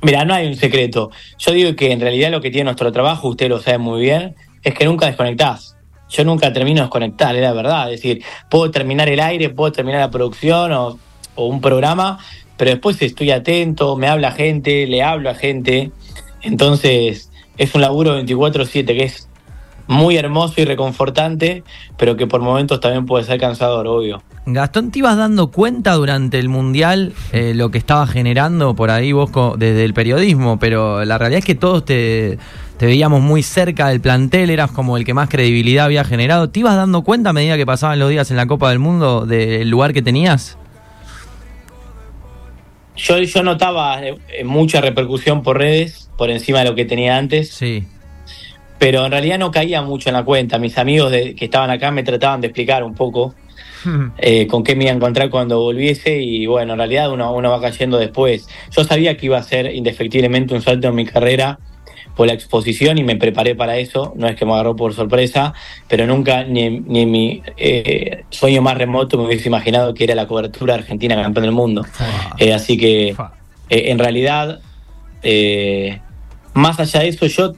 mira, 0.00 0.24
no 0.24 0.34
hay 0.34 0.46
un 0.46 0.56
secreto. 0.56 1.10
Yo 1.38 1.52
digo 1.52 1.76
que 1.76 1.92
en 1.92 2.00
realidad 2.00 2.30
lo 2.30 2.40
que 2.40 2.50
tiene 2.50 2.64
nuestro 2.64 2.92
trabajo, 2.92 3.28
usted 3.28 3.48
lo 3.48 3.60
sabe 3.60 3.78
muy 3.78 4.00
bien, 4.00 4.34
es 4.62 4.74
que 4.74 4.84
nunca 4.84 5.06
desconectás. 5.06 5.76
Yo 6.10 6.24
nunca 6.24 6.52
termino 6.52 6.80
de 6.80 6.82
desconectar, 6.82 7.34
es 7.34 7.42
la 7.42 7.52
verdad. 7.52 7.92
Es 7.92 8.00
decir, 8.00 8.22
puedo 8.48 8.70
terminar 8.70 9.08
el 9.08 9.20
aire, 9.20 9.50
puedo 9.50 9.72
terminar 9.72 10.00
la 10.00 10.10
producción 10.10 10.72
o, 10.72 10.98
o 11.34 11.46
un 11.46 11.60
programa, 11.60 12.18
pero 12.56 12.70
después 12.70 13.00
estoy 13.02 13.30
atento, 13.30 13.96
me 13.96 14.06
habla 14.06 14.30
gente, 14.30 14.86
le 14.86 15.02
hablo 15.02 15.30
a 15.30 15.34
gente. 15.34 15.90
Entonces, 16.42 17.30
es 17.56 17.74
un 17.74 17.80
laburo 17.80 18.20
24-7 18.20 18.86
que 18.86 19.04
es 19.04 19.28
muy 19.86 20.16
hermoso 20.16 20.60
y 20.60 20.64
reconfortante, 20.64 21.62
pero 21.96 22.16
que 22.16 22.26
por 22.26 22.40
momentos 22.40 22.80
también 22.80 23.06
puede 23.06 23.24
ser 23.24 23.38
cansador, 23.38 23.86
obvio. 23.86 24.22
Gastón, 24.46 24.90
¿te 24.90 24.98
ibas 24.98 25.16
dando 25.16 25.50
cuenta 25.50 25.94
durante 25.94 26.38
el 26.38 26.50
Mundial 26.50 27.14
eh, 27.32 27.54
lo 27.54 27.70
que 27.70 27.78
estaba 27.78 28.06
generando 28.06 28.74
por 28.74 28.90
ahí 28.90 29.12
vos 29.12 29.30
desde 29.56 29.84
el 29.84 29.94
periodismo? 29.94 30.58
Pero 30.58 31.04
la 31.04 31.16
realidad 31.16 31.38
es 31.38 31.44
que 31.44 31.54
todos 31.54 31.84
te, 31.84 32.38
veíamos 32.78 33.22
muy 33.22 33.42
cerca 33.42 33.88
del 33.88 34.00
plantel, 34.00 34.50
eras 34.50 34.70
como 34.70 34.98
el 34.98 35.04
que 35.04 35.14
más 35.14 35.30
credibilidad 35.30 35.86
había 35.86 36.04
generado. 36.04 36.50
¿Te 36.50 36.60
ibas 36.60 36.76
dando 36.76 37.02
cuenta 37.02 37.30
a 37.30 37.32
medida 37.32 37.56
que 37.56 37.64
pasaban 37.64 37.98
los 37.98 38.10
días 38.10 38.30
en 38.30 38.36
la 38.36 38.46
Copa 38.46 38.68
del 38.68 38.78
Mundo 38.78 39.24
del 39.24 39.70
lugar 39.70 39.94
que 39.94 40.02
tenías? 40.02 40.58
Yo, 42.96 43.18
yo 43.18 43.42
notaba 43.42 44.04
eh, 44.04 44.44
mucha 44.44 44.80
repercusión 44.82 45.42
por 45.42 45.58
redes, 45.58 46.10
por 46.18 46.30
encima 46.30 46.60
de 46.60 46.66
lo 46.66 46.74
que 46.74 46.84
tenía 46.84 47.16
antes. 47.16 47.50
Sí 47.50 47.86
pero 48.78 49.04
en 49.04 49.12
realidad 49.12 49.38
no 49.38 49.50
caía 49.50 49.82
mucho 49.82 50.08
en 50.08 50.14
la 50.14 50.24
cuenta. 50.24 50.58
Mis 50.58 50.76
amigos 50.78 51.12
que 51.12 51.44
estaban 51.44 51.70
acá 51.70 51.90
me 51.90 52.02
trataban 52.02 52.40
de 52.40 52.48
explicar 52.48 52.82
un 52.82 52.94
poco 52.94 53.34
eh, 54.18 54.46
con 54.46 54.64
qué 54.64 54.74
me 54.74 54.84
iba 54.84 54.92
a 54.92 54.96
encontrar 54.96 55.30
cuando 55.30 55.60
volviese 55.60 56.20
y 56.20 56.46
bueno, 56.46 56.72
en 56.72 56.78
realidad 56.78 57.10
uno, 57.12 57.32
uno 57.32 57.50
va 57.50 57.60
cayendo 57.60 57.98
después. 57.98 58.48
Yo 58.70 58.84
sabía 58.84 59.16
que 59.16 59.26
iba 59.26 59.38
a 59.38 59.42
ser 59.42 59.74
indefectiblemente 59.74 60.54
un 60.54 60.62
salto 60.62 60.88
en 60.88 60.94
mi 60.94 61.04
carrera 61.04 61.58
por 62.14 62.26
la 62.26 62.32
exposición 62.32 62.98
y 62.98 63.04
me 63.04 63.16
preparé 63.16 63.54
para 63.54 63.76
eso, 63.76 64.12
no 64.16 64.28
es 64.28 64.36
que 64.36 64.44
me 64.44 64.52
agarró 64.52 64.76
por 64.76 64.94
sorpresa, 64.94 65.52
pero 65.88 66.06
nunca 66.06 66.44
ni, 66.44 66.80
ni 66.80 67.00
en 67.00 67.10
mi 67.10 67.42
eh, 67.56 68.24
sueño 68.30 68.62
más 68.62 68.78
remoto 68.78 69.18
me 69.18 69.24
hubiese 69.24 69.48
imaginado 69.48 69.94
que 69.94 70.04
era 70.04 70.14
la 70.14 70.26
cobertura 70.26 70.74
argentina 70.74 71.20
campeón 71.20 71.44
del 71.44 71.52
mundo. 71.52 71.84
Eh, 72.38 72.52
así 72.52 72.76
que 72.76 73.08
eh, 73.08 73.16
en 73.90 73.98
realidad, 73.98 74.60
eh, 75.22 76.00
más 76.52 76.78
allá 76.78 77.00
de 77.00 77.08
eso, 77.08 77.26
yo 77.26 77.54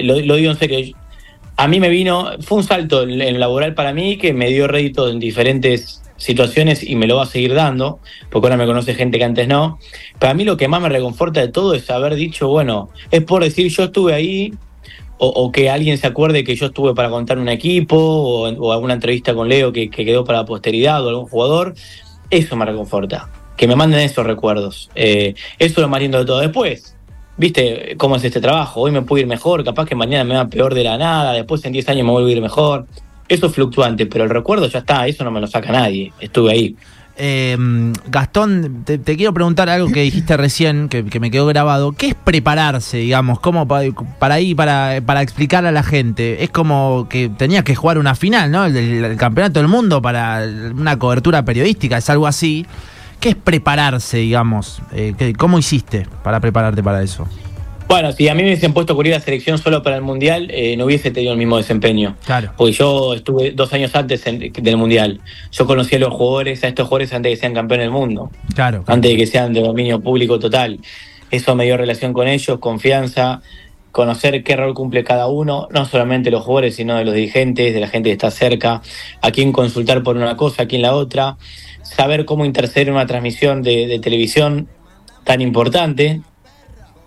lo, 0.00 0.20
lo 0.20 0.36
digo 0.36 0.50
en 0.50 0.58
serio, 0.58 0.96
a 1.56 1.68
mí 1.68 1.80
me 1.80 1.88
vino, 1.88 2.30
fue 2.40 2.58
un 2.58 2.64
salto 2.64 3.02
en, 3.02 3.20
en 3.20 3.38
laboral 3.38 3.74
para 3.74 3.92
mí 3.92 4.16
que 4.16 4.32
me 4.32 4.48
dio 4.48 4.66
rédito 4.66 5.10
en 5.10 5.18
diferentes 5.18 6.00
situaciones 6.20 6.82
y 6.82 6.94
me 6.96 7.06
lo 7.06 7.16
va 7.16 7.24
a 7.24 7.26
seguir 7.26 7.54
dando, 7.54 7.98
porque 8.30 8.46
ahora 8.46 8.56
me 8.56 8.66
conoce 8.66 8.94
gente 8.94 9.18
que 9.18 9.24
antes 9.24 9.48
no. 9.48 9.78
Pero 10.18 10.30
a 10.30 10.34
mí 10.34 10.44
lo 10.44 10.56
que 10.56 10.68
más 10.68 10.80
me 10.80 10.88
reconforta 10.88 11.40
de 11.40 11.48
todo 11.48 11.74
es 11.74 11.90
haber 11.90 12.14
dicho, 12.14 12.48
bueno, 12.48 12.90
es 13.10 13.22
por 13.24 13.42
decir 13.42 13.68
yo 13.68 13.84
estuve 13.84 14.14
ahí, 14.14 14.52
o, 15.22 15.52
que 15.52 15.68
alguien 15.68 15.98
se 15.98 16.06
acuerde 16.06 16.44
que 16.44 16.56
yo 16.56 16.66
estuve 16.66 16.94
para 16.94 17.10
contar 17.10 17.38
un 17.38 17.50
equipo, 17.50 17.96
o, 17.98 18.72
alguna 18.72 18.94
entrevista 18.94 19.34
con 19.34 19.50
Leo 19.50 19.70
que, 19.70 19.90
que 19.90 20.06
quedó 20.06 20.24
para 20.24 20.38
la 20.38 20.44
posteridad 20.46 21.04
o 21.04 21.10
algún 21.10 21.26
jugador. 21.26 21.74
Eso 22.30 22.56
me 22.56 22.64
reconforta, 22.64 23.28
que 23.58 23.68
me 23.68 23.76
manden 23.76 24.00
esos 24.00 24.24
recuerdos. 24.24 24.88
Eh, 24.94 25.34
eso 25.58 25.74
es 25.74 25.78
lo 25.78 25.88
más 25.88 26.00
lindo 26.00 26.18
de 26.18 26.24
todo. 26.24 26.40
Después, 26.40 26.96
viste 27.40 27.94
cómo 27.96 28.16
es 28.16 28.24
este 28.24 28.40
trabajo. 28.40 28.82
Hoy 28.82 28.92
me 28.92 29.02
puedo 29.02 29.20
ir 29.22 29.26
mejor, 29.26 29.64
capaz 29.64 29.86
que 29.86 29.94
mañana 29.94 30.24
me 30.24 30.34
va 30.34 30.46
peor 30.46 30.74
de 30.74 30.84
la 30.84 30.98
nada, 30.98 31.32
después 31.32 31.64
en 31.64 31.72
10 31.72 31.88
años 31.88 32.04
me 32.04 32.12
vuelvo 32.12 32.28
a 32.28 32.32
ir 32.32 32.40
mejor. 32.42 32.86
Eso 33.28 33.46
es 33.46 33.52
fluctuante, 33.52 34.06
pero 34.06 34.24
el 34.24 34.30
recuerdo 34.30 34.66
ya 34.68 34.80
está, 34.80 35.06
eso 35.06 35.24
no 35.24 35.30
me 35.30 35.40
lo 35.40 35.46
saca 35.46 35.72
nadie. 35.72 36.12
Estuve 36.20 36.52
ahí. 36.52 36.76
Eh, 37.16 37.56
Gastón, 38.08 38.82
te, 38.84 38.98
quiero 38.98 39.32
preguntar 39.34 39.68
algo 39.68 39.88
que 39.88 40.02
dijiste 40.02 40.36
recién, 40.36 40.88
que, 40.88 41.02
me 41.20 41.30
quedó 41.30 41.46
grabado. 41.46 41.92
¿Qué 41.92 42.08
es 42.08 42.14
prepararse, 42.14 42.98
digamos? 42.98 43.40
¿Cómo 43.40 43.68
pa- 43.68 43.82
para 44.18 44.36
ahí, 44.36 44.54
para, 44.54 45.00
para 45.04 45.22
explicar 45.22 45.64
a 45.66 45.72
la 45.72 45.82
gente? 45.82 46.42
Es 46.42 46.50
como 46.50 47.06
que 47.08 47.28
tenías 47.28 47.62
que 47.64 47.74
jugar 47.74 47.98
una 47.98 48.14
final, 48.14 48.50
¿no? 48.50 48.64
El 48.64 49.16
campeonato 49.16 49.60
del 49.60 49.68
mundo 49.68 50.00
para 50.02 50.42
una 50.74 50.98
cobertura 50.98 51.44
periodística, 51.44 51.98
es 51.98 52.10
algo 52.10 52.26
así. 52.26 52.66
¿Qué 53.20 53.30
es 53.30 53.36
prepararse, 53.36 54.16
digamos? 54.18 54.80
Eh, 54.92 55.14
¿qué- 55.18 55.34
¿Cómo 55.34 55.58
hiciste 55.58 56.06
para 56.24 56.40
prepararte 56.40 56.82
para 56.82 57.02
eso? 57.02 57.28
Bueno, 57.86 58.12
si 58.12 58.28
a 58.28 58.34
mí 58.34 58.42
me 58.42 58.48
hubiesen 58.50 58.72
puesto 58.72 58.92
a 58.92 58.96
cubrir 58.96 59.12
la 59.12 59.20
selección 59.20 59.58
solo 59.58 59.82
para 59.82 59.96
el 59.96 60.02
Mundial, 60.02 60.48
eh, 60.52 60.76
no 60.76 60.84
hubiese 60.84 61.10
tenido 61.10 61.32
el 61.32 61.38
mismo 61.38 61.56
desempeño. 61.56 62.16
Claro. 62.24 62.52
Porque 62.56 62.72
yo 62.72 63.14
estuve 63.14 63.50
dos 63.50 63.72
años 63.72 63.94
antes 63.96 64.24
en- 64.28 64.52
del 64.52 64.76
Mundial. 64.76 65.20
Yo 65.50 65.66
conocí 65.66 65.96
a 65.96 65.98
los 65.98 66.14
jugadores, 66.14 66.62
a 66.62 66.68
estos 66.68 66.86
jugadores 66.86 67.12
antes 67.12 67.30
de 67.30 67.34
que 67.34 67.40
sean 67.40 67.52
campeones 67.52 67.84
del 67.86 67.90
mundo. 67.92 68.30
Claro. 68.54 68.84
antes 68.86 69.10
de 69.10 69.16
que 69.16 69.26
sean 69.26 69.52
de 69.52 69.60
dominio 69.60 70.00
público 70.00 70.38
total. 70.38 70.78
Eso 71.32 71.54
me 71.56 71.64
dio 71.64 71.76
relación 71.76 72.12
con 72.12 72.26
ellos, 72.28 72.58
confianza, 72.60 73.42
conocer 73.92 74.42
qué 74.44 74.56
rol 74.56 74.74
cumple 74.74 75.04
cada 75.04 75.26
uno, 75.28 75.68
no 75.70 75.84
solamente 75.84 76.30
los 76.30 76.44
jugadores, 76.44 76.76
sino 76.76 76.96
de 76.96 77.04
los 77.04 77.14
dirigentes, 77.14 77.74
de 77.74 77.80
la 77.80 77.88
gente 77.88 78.08
que 78.08 78.12
está 78.14 78.30
cerca, 78.30 78.82
a 79.20 79.30
quién 79.30 79.52
consultar 79.52 80.02
por 80.02 80.16
una 80.16 80.36
cosa, 80.36 80.62
a 80.62 80.66
quién 80.66 80.82
la 80.82 80.94
otra, 80.94 81.36
saber 81.82 82.24
cómo 82.24 82.44
interceder 82.44 82.88
en 82.88 82.94
una 82.94 83.06
transmisión 83.06 83.62
de, 83.62 83.86
de 83.86 83.98
televisión 83.98 84.68
tan 85.24 85.40
importante, 85.40 86.20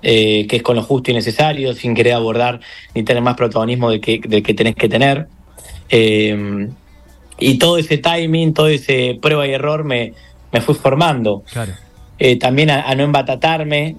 eh, 0.02 0.46
que 0.48 0.58
es 0.58 0.64
con 0.64 0.76
lo 0.76 0.84
justo 0.84 1.12
y 1.12 1.14
necesario, 1.14 1.74
sin 1.74 1.96
querer 1.96 2.14
abordar 2.14 2.60
ni 2.94 3.04
tener 3.04 3.24
más 3.24 3.36
protagonismo 3.36 3.90
del 3.90 4.02
que, 4.02 4.20
del 4.20 4.44
que 4.44 4.54
tenés 4.54 4.76
que 4.76 4.90
tener. 4.90 5.28
Eh, 5.90 6.68
y 7.40 7.58
todo 7.58 7.78
ese 7.78 7.98
timing, 7.98 8.54
todo 8.54 8.68
ese 8.68 9.18
prueba 9.22 9.48
y 9.48 9.52
error 9.52 9.84
me, 9.84 10.14
me 10.52 10.62
fui 10.62 10.76
formando 10.76 11.44
Claro. 11.52 11.74
eh, 12.20 12.38
también 12.38 12.70
a, 12.70 12.84
a 12.84 12.96
no 12.96 13.04
embatatarme, 13.04 13.96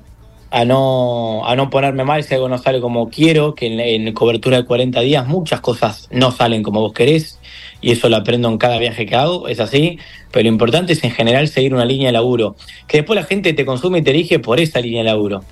a 0.54 0.64
no, 0.64 1.44
a 1.48 1.56
no 1.56 1.68
ponerme 1.68 2.04
mal 2.04 2.22
si 2.22 2.32
algo 2.32 2.48
no 2.48 2.58
sale 2.58 2.80
como 2.80 3.10
quiero, 3.10 3.56
que 3.56 3.66
en, 3.66 4.12
cobertura 4.12 4.58
de 4.58 4.64
40 4.64 5.00
días 5.00 5.26
muchas 5.26 5.60
cosas 5.60 6.08
no 6.12 6.30
salen 6.30 6.62
como 6.62 6.80
vos 6.80 6.92
querés, 6.92 7.40
y 7.80 7.90
eso 7.90 8.08
lo 8.08 8.14
aprendo 8.14 8.48
en 8.48 8.56
cada 8.56 8.78
viaje 8.78 9.04
que 9.04 9.16
hago, 9.16 9.48
es 9.48 9.58
así, 9.58 9.98
pero 10.30 10.44
lo 10.44 10.50
importante 10.50 10.92
es 10.92 11.02
en 11.02 11.10
general 11.10 11.48
seguir 11.48 11.74
una 11.74 11.84
línea 11.84 12.06
de 12.06 12.12
laburo, 12.12 12.54
que 12.86 12.98
después 12.98 13.16
la 13.16 13.24
gente 13.24 13.52
te 13.52 13.64
consume 13.64 13.98
y 13.98 14.02
te 14.02 14.12
elige 14.12 14.38
por 14.38 14.60
esa 14.60 14.80
línea 14.80 15.02
de 15.02 15.10
laburo. 15.10 15.42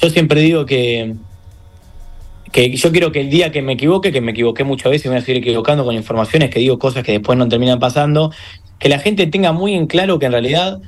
Yo 0.00 0.08
siempre 0.08 0.40
digo 0.40 0.64
que, 0.66 1.16
que 2.52 2.76
yo 2.76 2.92
quiero 2.92 3.10
que 3.10 3.22
el 3.22 3.30
día 3.30 3.50
que 3.50 3.60
me 3.60 3.72
equivoque, 3.72 4.12
que 4.12 4.20
me 4.20 4.30
equivoqué 4.30 4.62
muchas 4.62 4.92
veces 4.92 5.06
y 5.06 5.08
me 5.08 5.16
voy 5.16 5.22
a 5.22 5.26
seguir 5.26 5.42
equivocando 5.42 5.84
con 5.84 5.96
informaciones, 5.96 6.50
que 6.50 6.60
digo 6.60 6.78
cosas 6.78 7.02
que 7.02 7.10
después 7.10 7.36
no 7.36 7.48
terminan 7.48 7.80
pasando, 7.80 8.30
que 8.78 8.88
la 8.88 9.00
gente 9.00 9.26
tenga 9.26 9.50
muy 9.50 9.74
en 9.74 9.88
claro 9.88 10.20
que 10.20 10.26
en 10.26 10.32
realidad 10.32 10.80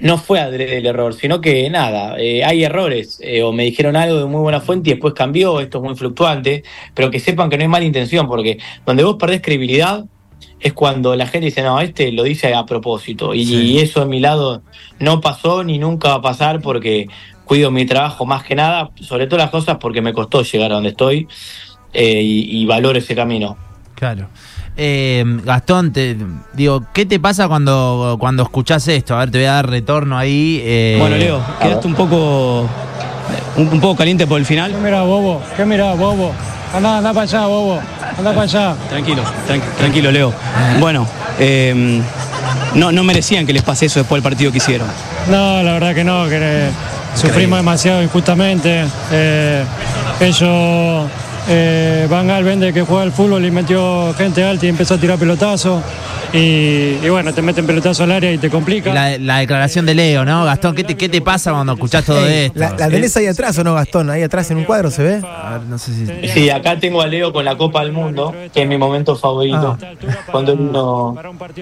no 0.00 0.18
fue 0.18 0.40
adrede 0.40 0.78
el 0.78 0.86
error, 0.86 1.12
sino 1.14 1.40
que 1.40 1.68
nada, 1.70 2.16
eh, 2.18 2.44
hay 2.44 2.62
errores, 2.64 3.18
eh, 3.22 3.42
o 3.42 3.52
me 3.52 3.64
dijeron 3.64 3.96
algo 3.96 4.18
de 4.18 4.26
muy 4.26 4.40
buena 4.40 4.60
fuente 4.60 4.90
y 4.90 4.92
después 4.92 5.14
cambió, 5.14 5.60
esto 5.60 5.78
es 5.78 5.84
muy 5.84 5.96
fluctuante, 5.96 6.62
pero 6.94 7.10
que 7.10 7.18
sepan 7.18 7.50
que 7.50 7.56
no 7.56 7.62
hay 7.62 7.68
mala 7.68 7.84
intención, 7.84 8.28
porque 8.28 8.58
donde 8.86 9.02
vos 9.02 9.16
perdés 9.18 9.42
credibilidad 9.42 10.04
es 10.60 10.72
cuando 10.72 11.16
la 11.16 11.26
gente 11.26 11.46
dice, 11.46 11.62
no, 11.62 11.80
este 11.80 12.12
lo 12.12 12.22
dice 12.22 12.54
a 12.54 12.64
propósito, 12.64 13.34
y, 13.34 13.44
Sí. 13.44 13.54
y 13.54 13.78
eso 13.78 14.00
de 14.00 14.06
mi 14.06 14.20
lado 14.20 14.62
no 15.00 15.20
pasó 15.20 15.64
ni 15.64 15.78
nunca 15.78 16.08
va 16.10 16.14
a 16.14 16.22
pasar 16.22 16.60
porque 16.60 17.08
cuido 17.44 17.70
mi 17.70 17.86
trabajo 17.86 18.26
más 18.26 18.44
que 18.44 18.54
nada, 18.54 18.90
sobre 19.00 19.26
todas 19.26 19.44
las 19.44 19.50
cosas 19.50 19.78
porque 19.80 20.00
me 20.02 20.12
costó 20.12 20.42
llegar 20.42 20.70
a 20.70 20.74
donde 20.74 20.90
estoy 20.90 21.26
eh, 21.92 22.20
y, 22.22 22.60
y 22.62 22.66
valoro 22.66 22.98
ese 22.98 23.14
camino. 23.14 23.56
Claro. 23.94 24.28
Eh, 24.80 25.24
Gastón, 25.44 25.92
te 25.92 26.16
digo, 26.52 26.84
¿qué 26.94 27.04
te 27.04 27.18
pasa 27.18 27.48
cuando, 27.48 28.16
cuando 28.20 28.44
escuchás 28.44 28.86
esto? 28.86 29.16
A 29.16 29.18
ver, 29.20 29.30
te 29.32 29.38
voy 29.38 29.46
a 29.48 29.54
dar 29.54 29.68
retorno 29.68 30.16
ahí. 30.16 30.60
eh, 30.62 30.96
Bueno, 31.00 31.16
Leo, 31.16 31.40
quedaste 31.60 31.88
un 31.88 31.94
poco 31.96 32.60
un, 33.56 33.68
un 33.72 33.80
poco 33.80 33.96
caliente 33.96 34.24
por 34.28 34.38
el 34.38 34.46
final. 34.46 34.70
¿Qué 34.70 34.76
mirá, 34.78 35.02
bobo? 35.02 35.42
¿Qué 35.56 35.64
mirá, 35.64 35.94
bobo? 35.94 36.30
Anda, 36.72 36.98
anda 36.98 37.12
para 37.12 37.22
allá, 37.24 37.46
bobo. 37.46 37.80
Anda 38.18 38.30
para 38.30 38.42
allá. 38.42 38.76
Tranquilo, 38.88 39.22
tranqui- 39.48 39.76
tranquilo, 39.78 40.12
Leo. 40.12 40.32
Bueno, 40.78 41.08
eh, 41.40 42.00
no, 42.74 42.92
no 42.92 43.02
merecían 43.02 43.46
que 43.46 43.52
les 43.52 43.64
pase 43.64 43.86
eso 43.86 43.98
después 43.98 44.22
del 44.22 44.30
partido 44.30 44.52
que 44.52 44.58
hicieron. 44.58 44.86
No, 45.28 45.60
la 45.64 45.72
verdad 45.72 45.92
que 45.92 46.04
no, 46.04 46.28
que 46.28 46.38
eh, 46.40 46.70
sufrimos 47.16 47.58
demasiado 47.58 48.00
injustamente. 48.00 48.84
Eh, 49.10 49.64
ellos, 50.20 51.10
eh, 51.48 52.06
Van 52.10 52.26
Gaal 52.26 52.44
vende 52.44 52.72
que 52.72 52.82
juega 52.82 53.02
al 53.02 53.12
fútbol 53.12 53.44
y 53.44 53.50
metió 53.50 54.12
gente 54.14 54.44
alta 54.44 54.66
y 54.66 54.68
empezó 54.68 54.94
a 54.94 54.98
tirar 54.98 55.18
pelotazos. 55.18 55.82
Y, 56.32 56.98
y 57.02 57.08
bueno, 57.08 57.32
te 57.32 57.40
meten 57.40 57.66
pelotazo 57.66 58.04
al 58.04 58.12
área 58.12 58.30
y 58.30 58.36
te 58.36 58.50
complica. 58.50 58.92
La, 58.92 59.16
la 59.16 59.38
declaración 59.38 59.86
de 59.86 59.94
Leo, 59.94 60.26
¿no? 60.26 60.44
Gastón, 60.44 60.74
¿qué 60.74 60.84
te, 60.84 60.94
qué 60.94 61.08
te 61.08 61.22
pasa 61.22 61.52
cuando 61.52 61.72
escuchás 61.72 62.04
todo 62.04 62.26
Ey, 62.26 62.46
esto? 62.46 62.58
¿La, 62.58 62.70
la 62.76 62.90
tenés 62.90 63.16
ahí 63.16 63.26
atrás 63.26 63.58
o 63.58 63.64
no, 63.64 63.72
Gastón? 63.74 64.10
Ahí 64.10 64.22
atrás 64.22 64.50
en 64.50 64.58
un 64.58 64.64
cuadro 64.64 64.90
se 64.90 65.02
ve. 65.02 65.22
A 65.24 65.52
ver, 65.52 65.62
no 65.62 65.78
sé 65.78 65.92
si. 65.94 66.28
Sí, 66.28 66.50
acá 66.50 66.78
tengo 66.78 67.00
a 67.00 67.06
Leo 67.06 67.32
con 67.32 67.46
la 67.46 67.56
Copa 67.56 67.82
del 67.82 67.92
Mundo, 67.92 68.34
que 68.52 68.60
es 68.62 68.68
mi 68.68 68.76
momento 68.76 69.16
favorito, 69.16 69.78
cuando 70.30 70.52
él 70.52 70.58
vino 70.58 71.16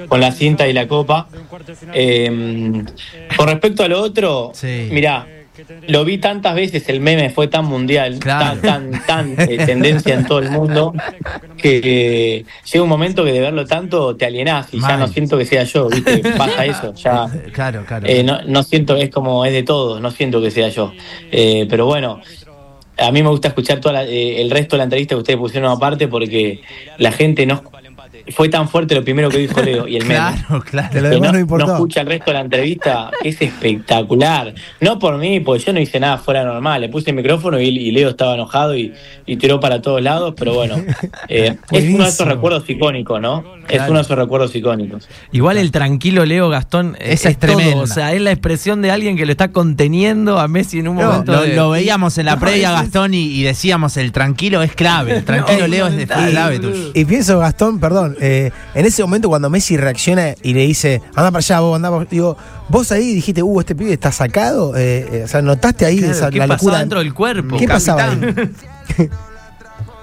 con 0.08 0.20
la 0.20 0.32
cinta 0.32 0.66
y 0.66 0.72
la 0.72 0.88
copa. 0.88 1.28
Eh, 1.92 2.82
con 3.36 3.46
respecto 3.48 3.84
a 3.84 3.88
lo 3.88 4.00
otro, 4.02 4.50
Sí. 4.52 4.88
mirá, 4.90 5.26
lo 5.88 6.04
vi 6.04 6.18
tantas 6.18 6.54
veces, 6.54 6.88
el 6.88 7.00
meme 7.00 7.30
fue 7.30 7.48
tan 7.48 7.64
mundial, 7.64 8.18
Claro. 8.18 8.60
tan, 8.60 8.90
tan, 8.92 9.06
tan 9.06 9.50
eh, 9.50 9.58
tendencia 9.64 10.14
en 10.14 10.26
todo 10.26 10.38
el 10.40 10.50
mundo, 10.50 10.92
que 11.56 11.80
eh, 12.38 12.44
llega 12.72 12.82
un 12.82 12.88
momento 12.88 13.24
que 13.24 13.32
de 13.32 13.40
verlo 13.40 13.66
tanto 13.66 14.14
te 14.16 14.26
alienás 14.26 14.68
y 14.72 14.80
ya 14.80 14.96
no 14.96 15.08
siento 15.08 15.38
que 15.38 15.44
sea 15.46 15.64
yo, 15.64 15.88
¿viste? 15.88 16.18
Pasa 16.36 16.64
eso, 16.66 16.94
ya. 16.94 17.26
Claro, 17.52 17.84
claro. 17.86 18.06
Eh, 18.08 18.22
no, 18.22 18.42
no 18.42 18.62
siento, 18.62 18.96
es 18.96 19.10
como 19.10 19.44
es 19.44 19.52
de 19.52 19.62
todos, 19.62 20.00
no 20.00 20.10
siento 20.10 20.40
que 20.40 20.50
sea 20.50 20.68
yo. 20.68 20.92
Eh, 21.30 21.66
pero 21.68 21.86
bueno, 21.86 22.20
a 22.98 23.10
mí 23.12 23.22
me 23.22 23.28
gusta 23.28 23.48
escuchar 23.48 23.78
toda 23.80 23.92
la- 23.94 24.04
eh, 24.04 24.40
el 24.40 24.50
resto 24.50 24.76
de 24.76 24.78
la 24.78 24.84
entrevista 24.84 25.14
que 25.14 25.18
ustedes 25.20 25.38
pusieron 25.38 25.70
aparte 25.70 26.08
porque 26.08 26.60
la 26.98 27.12
gente 27.12 27.44
no 27.46 27.62
fue 28.34 28.48
tan 28.48 28.68
fuerte 28.68 28.94
lo 28.94 29.04
primero 29.04 29.28
que 29.28 29.38
dijo 29.38 29.60
Leo 29.62 29.86
y 29.88 29.96
el 29.96 30.02
meme. 30.04 30.14
claro, 30.16 30.62
claro. 30.62 30.94
De 30.94 31.00
lo 31.00 31.08
demás 31.10 31.28
no, 31.28 31.32
no 31.34 31.38
importó. 31.40 31.66
no 31.66 31.72
escucha 31.74 32.00
el 32.00 32.06
resto 32.08 32.26
de 32.30 32.34
la 32.34 32.40
entrevista, 32.40 33.10
es 33.22 33.40
espectacular. 33.40 34.54
No 34.80 34.98
por 34.98 35.16
mí, 35.18 35.40
porque 35.40 35.64
yo 35.64 35.72
no 35.72 35.80
hice 35.80 36.00
nada 36.00 36.18
fuera 36.18 36.44
normal. 36.44 36.80
Le 36.80 36.88
puse 36.88 37.10
el 37.10 37.16
micrófono 37.16 37.60
y, 37.60 37.66
y 37.68 37.90
Leo 37.92 38.10
estaba 38.10 38.34
enojado 38.34 38.76
y, 38.76 38.92
y 39.26 39.36
tiró 39.36 39.60
para 39.60 39.80
todos 39.82 40.02
lados, 40.02 40.34
pero 40.36 40.54
bueno, 40.54 40.76
eh, 41.28 41.56
es 41.70 41.94
uno 41.94 42.04
de 42.04 42.10
esos 42.10 42.26
recuerdos 42.26 42.68
icónicos, 42.68 43.20
¿no? 43.20 43.44
Es 43.68 43.80
uno 43.88 43.94
de 43.98 44.02
esos 44.02 44.16
recuerdos 44.16 44.54
icónicos. 44.54 45.08
Igual 45.32 45.56
el 45.58 45.70
tranquilo 45.72 46.24
Leo 46.24 46.48
Gastón 46.48 46.96
Esa 47.00 47.30
es, 47.30 47.38
todo, 47.38 47.78
o 47.78 47.86
sea, 47.86 48.12
es 48.12 48.20
la 48.20 48.30
expresión 48.30 48.80
de 48.82 48.90
alguien 48.90 49.16
que 49.16 49.26
lo 49.26 49.32
está 49.32 49.50
conteniendo 49.52 50.38
a 50.38 50.46
Messi 50.48 50.78
en 50.78 50.88
un 50.88 50.96
No, 50.96 51.02
momento. 51.10 51.32
Lo, 51.32 51.42
de- 51.42 51.54
lo 51.56 51.70
veíamos 51.70 52.16
en 52.18 52.26
la 52.26 52.38
previa, 52.38 52.72
Gastón, 52.72 53.14
y, 53.14 53.26
y 53.26 53.42
decíamos, 53.42 53.96
el 53.96 54.12
tranquilo 54.12 54.62
es 54.62 54.72
clave. 54.74 55.16
El 55.18 55.24
tranquilo 55.24 55.56
No, 55.66 55.66
Leo 55.68 55.86
es 55.88 55.96
de 55.96 56.06
clave. 56.06 56.60
Y 56.94 57.04
pienso, 57.04 57.38
Gastón, 57.38 57.80
perdón, 57.80 58.15
eh, 58.20 58.50
en 58.74 58.86
ese 58.86 59.02
momento 59.02 59.28
cuando 59.28 59.48
Messi 59.50 59.76
reacciona 59.76 60.34
y 60.42 60.54
le 60.54 60.60
dice, 60.66 61.00
anda 61.14 61.30
para 61.30 61.38
allá, 61.38 61.60
vos, 61.60 61.76
anda 61.76 61.90
para 61.90 62.04
Digo, 62.06 62.36
vos 62.68 62.90
ahí 62.92 63.14
dijiste, 63.14 63.42
uh, 63.42 63.60
este 63.60 63.74
pibe 63.74 63.92
está 63.92 64.12
sacado. 64.12 64.76
Eh, 64.76 65.06
eh, 65.12 65.22
o 65.24 65.28
sea, 65.28 65.42
notaste 65.42 65.84
ahí 65.86 65.98
Claro, 65.98 66.12
esa, 66.12 66.30
¿Qué 66.30 66.38
la 66.38 66.46
pasó 66.46 66.64
locura. 66.66 66.78
dentro 66.80 66.98
del 67.00 67.14
cuerpo? 67.14 67.56
¿Qué 67.56 67.66
pasaba 67.68 68.04
ahí? 68.10 68.20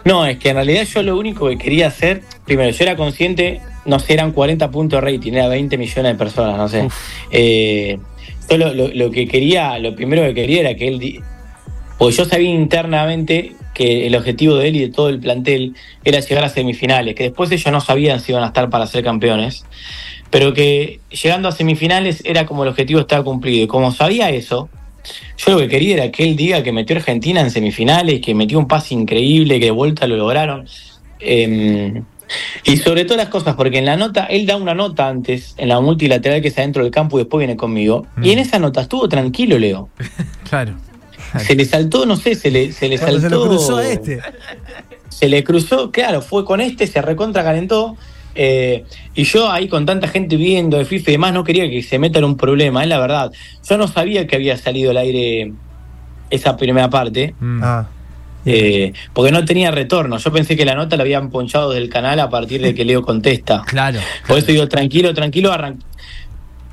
No, 0.05 0.25
es 0.25 0.37
que 0.37 0.49
en 0.49 0.55
realidad 0.57 0.83
yo 0.83 1.01
lo 1.01 1.17
único 1.17 1.47
que 1.47 1.57
quería 1.57 1.87
hacer, 1.87 2.23
primero, 2.45 2.69
yo 2.71 2.83
era 2.83 2.97
consciente 2.97 3.61
no 3.85 3.99
sé, 3.99 4.13
eran 4.13 4.31
40 4.31 4.69
puntos 4.71 5.01
de 5.01 5.11
rating, 5.11 5.33
era 5.33 5.47
20 5.49 5.77
millones 5.77 6.11
de 6.13 6.17
personas, 6.17 6.57
no 6.57 6.67
sé. 6.69 6.87
Eh, 7.31 7.97
yo 8.49 8.57
lo, 8.57 8.73
lo- 8.73 8.87
lo 8.93 9.11
que 9.11 9.27
quería, 9.27 9.77
lo 9.79 9.93
primero 9.95 10.23
que 10.23 10.33
quería 10.33 10.61
era 10.61 10.75
que 10.75 10.87
él, 10.87 11.23
pues 11.97 12.15
yo 12.17 12.23
sabía 12.25 12.49
internamente 12.49 13.55
que 13.73 14.07
el 14.07 14.15
objetivo 14.15 14.55
de 14.55 14.67
él 14.67 14.75
y 14.75 14.79
de 14.79 14.89
todo 14.89 15.09
el 15.09 15.19
plantel 15.19 15.75
era 16.03 16.19
llegar 16.19 16.43
a 16.43 16.49
semifinales, 16.49 17.15
que 17.15 17.23
después 17.23 17.51
ellos 17.51 17.71
no 17.71 17.81
sabían 17.81 18.19
si 18.19 18.31
iban 18.31 18.43
a 18.43 18.47
estar 18.47 18.69
para 18.69 18.87
ser 18.87 19.03
campeones, 19.03 19.65
pero 20.29 20.53
que 20.53 20.99
llegando 21.09 21.47
a 21.47 21.51
semifinales 21.51 22.21
era 22.25 22.45
como 22.45 22.63
el 22.63 22.69
objetivo 22.69 22.99
estaba 22.99 23.23
cumplido. 23.23 23.63
Y 23.63 23.67
como 23.67 23.91
sabía 23.91 24.29
eso, 24.29 24.69
yo 25.37 25.53
lo 25.53 25.59
que 25.59 25.67
quería 25.67 25.95
era 25.95 26.11
que 26.11 26.23
él 26.23 26.35
diga 26.35 26.63
que 26.63 26.71
metió 26.71 26.95
a 26.95 26.99
Argentina 26.99 27.41
en 27.41 27.51
semifinales, 27.51 28.21
que 28.21 28.33
metió 28.33 28.57
un 28.59 28.67
pase 28.67 28.93
increíble, 28.93 29.59
que 29.59 29.65
de 29.65 29.71
vuelta 29.71 30.07
lo 30.07 30.17
lograron. 30.17 30.67
Eh, 31.19 32.01
y 32.63 32.77
sobre 32.77 33.03
todas 33.03 33.17
las 33.17 33.29
cosas, 33.29 33.55
porque 33.55 33.77
en 33.77 33.85
la 33.85 33.97
nota, 33.97 34.25
él 34.25 34.45
da 34.45 34.55
una 34.55 34.73
nota 34.73 35.07
antes, 35.07 35.55
en 35.57 35.69
la 35.69 35.79
multilateral 35.79 36.41
que 36.41 36.47
está 36.47 36.61
dentro 36.61 36.83
del 36.83 36.91
campo 36.91 37.17
y 37.17 37.23
después 37.23 37.39
viene 37.39 37.57
conmigo. 37.57 38.07
Y 38.21 38.31
en 38.31 38.39
esa 38.39 38.59
nota 38.59 38.81
estuvo 38.81 39.07
tranquilo, 39.07 39.57
Leo. 39.57 39.89
Claro. 40.49 40.75
Se 41.39 41.55
le 41.55 41.65
saltó, 41.65 42.05
no 42.05 42.15
sé, 42.15 42.35
se 42.35 42.51
le, 42.51 42.71
se 42.71 42.87
le 42.89 42.97
Cuando 42.97 43.19
saltó. 43.21 43.29
se 43.29 43.35
lo 43.43 43.49
cruzó 43.49 43.77
a 43.77 43.87
este. 43.87 44.19
Se 45.09 45.29
le 45.29 45.43
cruzó, 45.43 45.91
claro, 45.91 46.21
fue 46.21 46.43
con 46.45 46.59
este, 46.61 46.87
se 46.87 47.01
recontra 47.01 47.43
calentó. 47.43 47.95
eh, 48.35 48.83
y 49.15 49.23
yo 49.25 49.51
ahí 49.51 49.67
con 49.67 49.85
tanta 49.85 50.07
gente 50.07 50.35
viendo 50.37 50.77
de 50.77 50.85
FIFA 50.85 51.11
y 51.11 51.13
demás, 51.13 51.33
no 51.33 51.43
quería 51.43 51.69
que 51.69 51.83
se 51.83 51.99
meta 51.99 52.19
en 52.19 52.25
un 52.25 52.35
problema, 52.37 52.81
es 52.83 52.89
la 52.89 52.99
verdad. 52.99 53.31
Yo 53.67 53.77
no 53.77 53.87
sabía 53.87 54.25
que 54.27 54.35
había 54.35 54.57
salido 54.57 54.91
al 54.91 54.97
aire 54.97 55.53
esa 56.29 56.57
primera 56.57 56.89
parte. 56.89 57.35
Mm. 57.39 57.61
Ah. 57.63 57.87
eh, 58.45 58.91
porque 59.13 59.31
no 59.31 59.45
tenía 59.45 59.71
retorno. 59.71 60.17
Yo 60.17 60.31
pensé 60.33 60.57
que 60.57 60.65
la 60.65 60.75
nota 60.75 60.97
la 60.97 61.03
habían 61.03 61.29
ponchado 61.29 61.71
del 61.71 61.87
canal 61.89 62.19
a 62.19 62.29
partir 62.29 62.61
de 62.61 62.73
que 62.75 62.83
Leo 62.83 63.01
contesta. 63.01 63.61
Claro. 63.65 63.99
Por 64.27 64.37
eso 64.37 64.47
digo, 64.47 64.67
tranquilo, 64.67 65.13
tranquilo, 65.13 65.53
arran- 65.53 65.77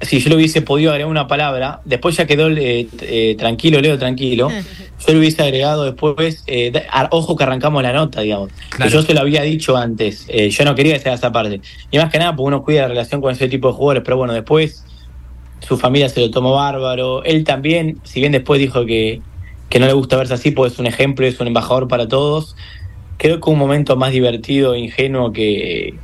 Si 0.03 0.19
yo 0.19 0.31
le 0.31 0.37
hubiese 0.37 0.63
podido 0.63 0.93
agregar 0.93 1.11
una 1.11 1.27
palabra, 1.27 1.81
después 1.85 2.17
ya 2.17 2.27
quedó 2.27 2.49
eh, 2.49 2.89
eh, 3.03 3.37
tranquilo, 3.39 3.81
Leo, 3.81 3.99
tranquilo. 3.99 4.49
Yo 4.51 5.13
le 5.13 5.19
hubiese 5.19 5.43
agregado 5.43 5.85
después, 5.85 6.43
eh, 6.47 6.73
a- 6.91 7.09
ojo 7.11 7.37
que 7.37 7.45
arrancamos 7.45 7.83
la 7.83 7.93
nota, 7.93 8.23
digamos. 8.23 8.49
Claro. 8.71 8.91
Que 8.91 8.97
yo 8.97 9.03
se 9.03 9.13
lo 9.13 9.21
había 9.21 9.43
dicho 9.43 9.77
antes. 9.77 10.25
eh, 10.29 10.49
yo 10.49 10.65
no 10.65 10.75
quería 10.75 10.95
que 10.95 11.01
sea 11.01 11.13
esa 11.15 11.33
parte. 11.33 11.61
Y 11.91 11.99
más 11.99 12.11
que 12.11 12.19
nada, 12.19 12.33
porque 12.35 12.47
uno 12.49 12.63
cuida 12.63 12.83
la 12.83 12.89
relación 12.89 13.21
con 13.21 13.33
ese 13.33 13.49
tipo 13.49 13.69
de 13.69 13.75
jugadores, 13.75 14.03
pero 14.03 14.17
bueno, 14.17 14.33
después 14.33 14.85
su 15.61 15.77
familia 15.77 16.09
se 16.09 16.21
lo 16.21 16.31
tomó 16.31 16.53
bárbaro. 16.55 17.23
Él 17.25 17.45
también, 17.45 17.99
si 18.05 18.21
bien 18.21 18.33
después 18.33 18.59
dijo 18.59 18.87
que, 18.87 19.21
que 19.69 19.79
no 19.79 19.87
le 19.87 19.93
gusta 19.93 20.17
verse 20.17 20.33
así, 20.33 20.51
pues 20.51 20.73
es 20.73 20.79
un 20.79 20.87
ejemplo, 20.87 21.27
es 21.27 21.39
un 21.41 21.47
embajador 21.47 21.89
para 21.89 22.09
todos. 22.09 22.57
Creo 23.19 23.39
que 23.39 23.51
un 23.51 23.59
momento 23.59 23.97
más 23.97 24.13
divertido, 24.13 24.73
e 24.75 24.79
ingenuo 24.81 25.31
que, 25.33 25.95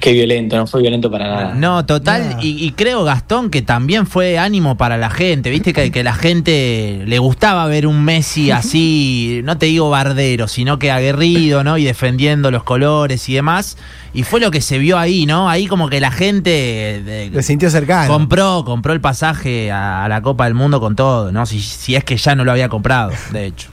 que 0.00 0.12
violento, 0.12 0.56
no 0.56 0.66
fue 0.66 0.80
violento 0.80 1.10
para 1.10 1.26
nada. 1.28 1.54
No, 1.54 1.84
total, 1.86 2.36
No. 2.36 2.42
y, 2.42 2.64
y 2.64 2.72
creo, 2.72 3.04
Gastón, 3.04 3.50
que 3.50 3.62
también 3.62 4.06
fue 4.06 4.38
ánimo 4.38 4.76
para 4.76 4.96
la 4.96 5.10
gente, 5.10 5.50
viste 5.50 5.72
que, 5.72 5.90
que 5.92 6.02
la 6.02 6.14
gente 6.14 7.02
le 7.06 7.18
gustaba 7.18 7.66
ver 7.66 7.86
un 7.86 8.02
Messi 8.04 8.50
así, 8.50 9.40
no 9.44 9.58
te 9.58 9.66
digo 9.66 9.90
bardero, 9.90 10.48
sino 10.48 10.78
que 10.78 10.90
aguerrido, 10.90 11.62
¿no? 11.64 11.76
Y 11.78 11.84
defendiendo 11.84 12.50
los 12.50 12.64
colores 12.64 13.28
y 13.28 13.34
demás, 13.34 13.76
y 14.14 14.22
fue 14.22 14.40
lo 14.40 14.50
que 14.50 14.60
se 14.60 14.78
vio 14.78 14.98
ahí, 14.98 15.26
¿no? 15.26 15.48
Ahí 15.50 15.66
como 15.66 15.88
que 15.88 16.00
la 16.00 16.10
gente 16.10 16.50
de- 16.50 17.30
Lo 17.32 17.42
sintió 17.42 17.70
cercano. 17.70 18.12
compró, 18.12 18.64
compró 18.64 18.92
el 18.92 19.00
pasaje 19.00 19.70
a, 19.70 20.04
a 20.04 20.08
la 20.08 20.22
Copa 20.22 20.44
del 20.44 20.54
Mundo 20.54 20.80
con 20.80 20.96
todo, 20.96 21.32
¿no? 21.32 21.44
Si, 21.46 21.60
si 21.60 21.94
es 21.96 22.04
que 22.04 22.16
ya 22.16 22.34
no 22.34 22.44
lo 22.44 22.52
había 22.52 22.68
comprado, 22.68 23.12
de 23.32 23.46
hecho. 23.46 23.68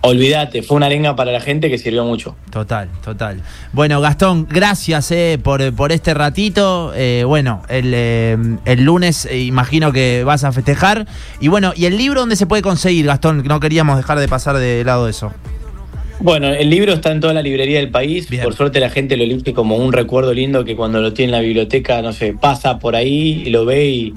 Olvídate, 0.00 0.62
fue 0.62 0.76
una 0.76 0.86
arenga 0.86 1.16
para 1.16 1.32
la 1.32 1.40
gente 1.40 1.68
que 1.68 1.76
sirvió 1.76 2.04
mucho. 2.04 2.36
Total, 2.50 2.88
total. 3.04 3.42
Bueno, 3.72 4.00
Gastón, 4.00 4.46
gracias 4.48 5.10
eh, 5.10 5.40
por, 5.42 5.72
por 5.74 5.90
este 5.90 6.14
ratito. 6.14 6.92
Eh, 6.94 7.24
bueno, 7.26 7.62
el, 7.68 7.92
eh, 7.94 8.36
el 8.64 8.84
lunes 8.84 9.28
imagino 9.30 9.92
que 9.92 10.22
vas 10.24 10.44
a 10.44 10.52
festejar. 10.52 11.06
Y 11.40 11.48
bueno, 11.48 11.72
¿y 11.76 11.86
el 11.86 11.98
libro 11.98 12.20
dónde 12.20 12.36
se 12.36 12.46
puede 12.46 12.62
conseguir, 12.62 13.06
Gastón? 13.06 13.42
No 13.44 13.58
queríamos 13.58 13.96
dejar 13.96 14.20
de 14.20 14.28
pasar 14.28 14.56
de 14.56 14.84
lado 14.84 15.08
eso. 15.08 15.32
Bueno, 16.20 16.48
el 16.48 16.68
libro 16.68 16.94
está 16.94 17.12
en 17.12 17.20
toda 17.20 17.32
la 17.32 17.42
librería 17.42 17.78
del 17.78 17.90
país. 17.90 18.28
Bien. 18.28 18.42
Por 18.42 18.54
suerte 18.54 18.80
la 18.80 18.90
gente 18.90 19.16
lo 19.16 19.22
elige 19.22 19.52
como 19.52 19.76
un 19.76 19.92
recuerdo 19.92 20.34
lindo 20.34 20.64
que 20.64 20.74
cuando 20.74 21.00
lo 21.00 21.12
tiene 21.12 21.32
en 21.32 21.38
la 21.38 21.40
biblioteca, 21.40 22.02
no 22.02 22.12
sé, 22.12 22.34
pasa 22.34 22.78
por 22.78 22.96
ahí 22.96 23.42
y 23.46 23.50
lo 23.50 23.64
ve 23.64 23.86
y, 23.86 24.14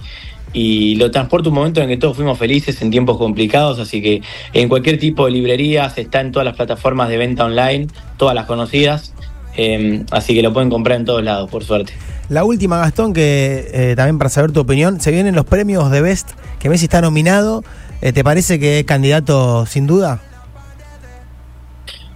y 0.53 0.95
lo 0.95 1.11
transporta 1.11 1.49
un 1.49 1.55
momento 1.55 1.81
en 1.81 1.87
que 1.87 1.97
todos 1.97 2.15
fuimos 2.15 2.37
felices 2.37 2.81
en 2.81 2.91
tiempos 2.91 3.17
complicados. 3.17 3.79
Así 3.79 4.01
que 4.01 4.21
en 4.53 4.69
cualquier 4.69 4.99
tipo 4.99 5.25
de 5.25 5.31
librerías 5.31 5.97
está 5.97 6.21
en 6.21 6.31
todas 6.31 6.45
las 6.45 6.55
plataformas 6.55 7.09
de 7.09 7.17
venta 7.17 7.45
online, 7.45 7.87
todas 8.17 8.35
las 8.35 8.45
conocidas. 8.45 9.13
Eh, 9.57 10.03
así 10.11 10.33
que 10.33 10.41
lo 10.41 10.53
pueden 10.53 10.69
comprar 10.69 10.99
en 10.99 11.05
todos 11.05 11.23
lados, 11.23 11.49
por 11.49 11.63
suerte. 11.63 11.93
La 12.29 12.45
última, 12.45 12.77
Gastón, 12.77 13.13
que 13.13 13.69
eh, 13.73 13.93
también 13.95 14.17
para 14.17 14.29
saber 14.29 14.51
tu 14.51 14.61
opinión, 14.61 15.01
se 15.01 15.11
vienen 15.11 15.35
los 15.35 15.45
premios 15.45 15.91
de 15.91 16.01
Best, 16.01 16.29
que 16.59 16.69
Messi 16.69 16.85
está 16.85 17.01
nominado. 17.01 17.63
Eh, 18.01 18.13
¿Te 18.13 18.23
parece 18.23 18.59
que 18.59 18.79
es 18.79 18.85
candidato 18.85 19.65
sin 19.65 19.85
duda? 19.85 20.21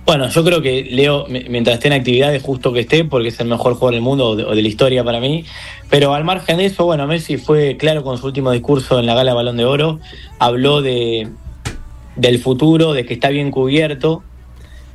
Bueno, 0.05 0.29
yo 0.29 0.43
creo 0.43 0.61
que 0.61 0.83
Leo, 0.83 1.25
mi- 1.27 1.45
mientras 1.49 1.75
esté 1.75 1.87
en 1.87 1.93
actividad, 1.93 2.33
es 2.35 2.43
justo 2.43 2.71
que 2.71 2.81
esté, 2.81 3.05
porque 3.05 3.29
es 3.29 3.39
el 3.39 3.47
mejor 3.47 3.73
jugador 3.73 3.95
del 3.95 4.01
mundo 4.03 4.29
o 4.29 4.35
de, 4.35 4.43
o 4.43 4.53
de 4.53 4.61
la 4.61 4.67
historia 4.67 5.03
para 5.03 5.19
mí. 5.19 5.45
Pero 5.89 6.13
al 6.13 6.23
margen 6.23 6.57
de 6.57 6.65
eso, 6.65 6.85
bueno, 6.85 7.07
Messi 7.07 7.37
fue 7.37 7.75
claro 7.77 8.03
con 8.03 8.19
su 8.19 8.27
último 8.27 8.51
discurso 8.51 8.99
en 8.99 9.07
la 9.07 9.15
gala 9.15 9.33
Balón 9.33 9.57
de 9.57 9.65
Oro. 9.65 9.99
Habló 10.37 10.83
de, 10.83 11.27
del 12.17 12.37
futuro, 12.37 12.93
de 12.93 13.05
que 13.05 13.15
está 13.15 13.29
bien 13.29 13.49
cubierto. 13.49 14.21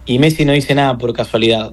Y 0.06 0.20
Messi 0.20 0.44
no 0.44 0.52
dice 0.52 0.76
nada 0.76 0.96
por 0.96 1.12
casualidad. 1.12 1.72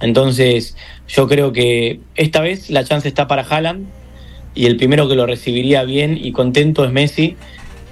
Entonces, 0.00 0.76
yo 1.08 1.26
creo 1.26 1.52
que 1.52 1.98
esta 2.14 2.40
vez 2.40 2.70
la 2.70 2.84
chance 2.84 3.08
está 3.08 3.26
para 3.26 3.42
Haaland. 3.42 3.86
Y 4.54 4.66
el 4.66 4.76
primero 4.76 5.08
que 5.08 5.16
lo 5.16 5.26
recibiría 5.26 5.82
bien 5.82 6.16
y 6.16 6.30
contento 6.30 6.84
es 6.84 6.92
Messi. 6.92 7.34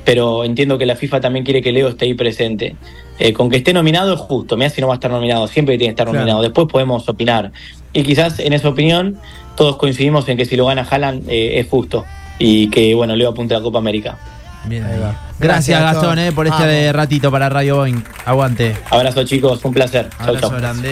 Pero 0.04 0.44
entiendo 0.44 0.78
que 0.78 0.86
la 0.86 0.94
FIFA 0.94 1.20
también 1.20 1.44
quiere 1.44 1.60
que 1.60 1.72
Leo 1.72 1.88
esté 1.88 2.04
ahí 2.04 2.14
presente. 2.14 2.76
Eh, 3.18 3.32
con 3.32 3.48
que 3.48 3.56
esté 3.56 3.72
nominado 3.72 4.12
es 4.14 4.20
justo. 4.20 4.56
Messi 4.56 4.80
no 4.80 4.88
va 4.88 4.94
a 4.94 4.96
estar 4.96 5.10
nominado, 5.10 5.46
siempre 5.48 5.78
tiene 5.78 5.90
que 5.94 5.94
estar 5.94 6.06
Claro. 6.06 6.18
nominado. 6.20 6.42
Después 6.42 6.66
podemos 6.70 7.08
opinar. 7.08 7.50
Y 7.92 8.02
quizás 8.02 8.38
en 8.40 8.52
esa 8.52 8.68
opinión 8.68 9.16
todos 9.56 9.76
coincidimos 9.76 10.28
en 10.28 10.36
que 10.36 10.44
si 10.44 10.54
lo 10.56 10.66
gana 10.66 10.86
Haaland 10.88 11.28
eh, 11.30 11.58
es 11.60 11.68
justo. 11.68 12.04
Y 12.38 12.68
que, 12.68 12.94
bueno, 12.94 13.16
Leo 13.16 13.30
apunte 13.30 13.54
a 13.54 13.58
la 13.58 13.62
Copa 13.62 13.78
América. 13.78 14.18
Bien 14.66 14.84
Ahí 14.84 14.98
va. 14.98 15.14
Gracias, 15.38 15.78
Gracias, 15.80 15.80
Gastón, 15.82 16.18
eh, 16.18 16.32
por 16.32 16.46
este 16.46 16.66
Vamos. 16.88 16.92
ratito 16.96 17.30
para 17.30 17.48
Radio 17.48 17.76
Boeing. 17.76 18.02
Aguante. 18.24 18.76
Abrazo 18.90 19.24
chicos, 19.24 19.64
un 19.64 19.72
placer. 19.72 20.08
Chau, 20.18 20.28
Abrazo 20.28 20.48
chau. 20.50 20.58
grande. 20.58 20.82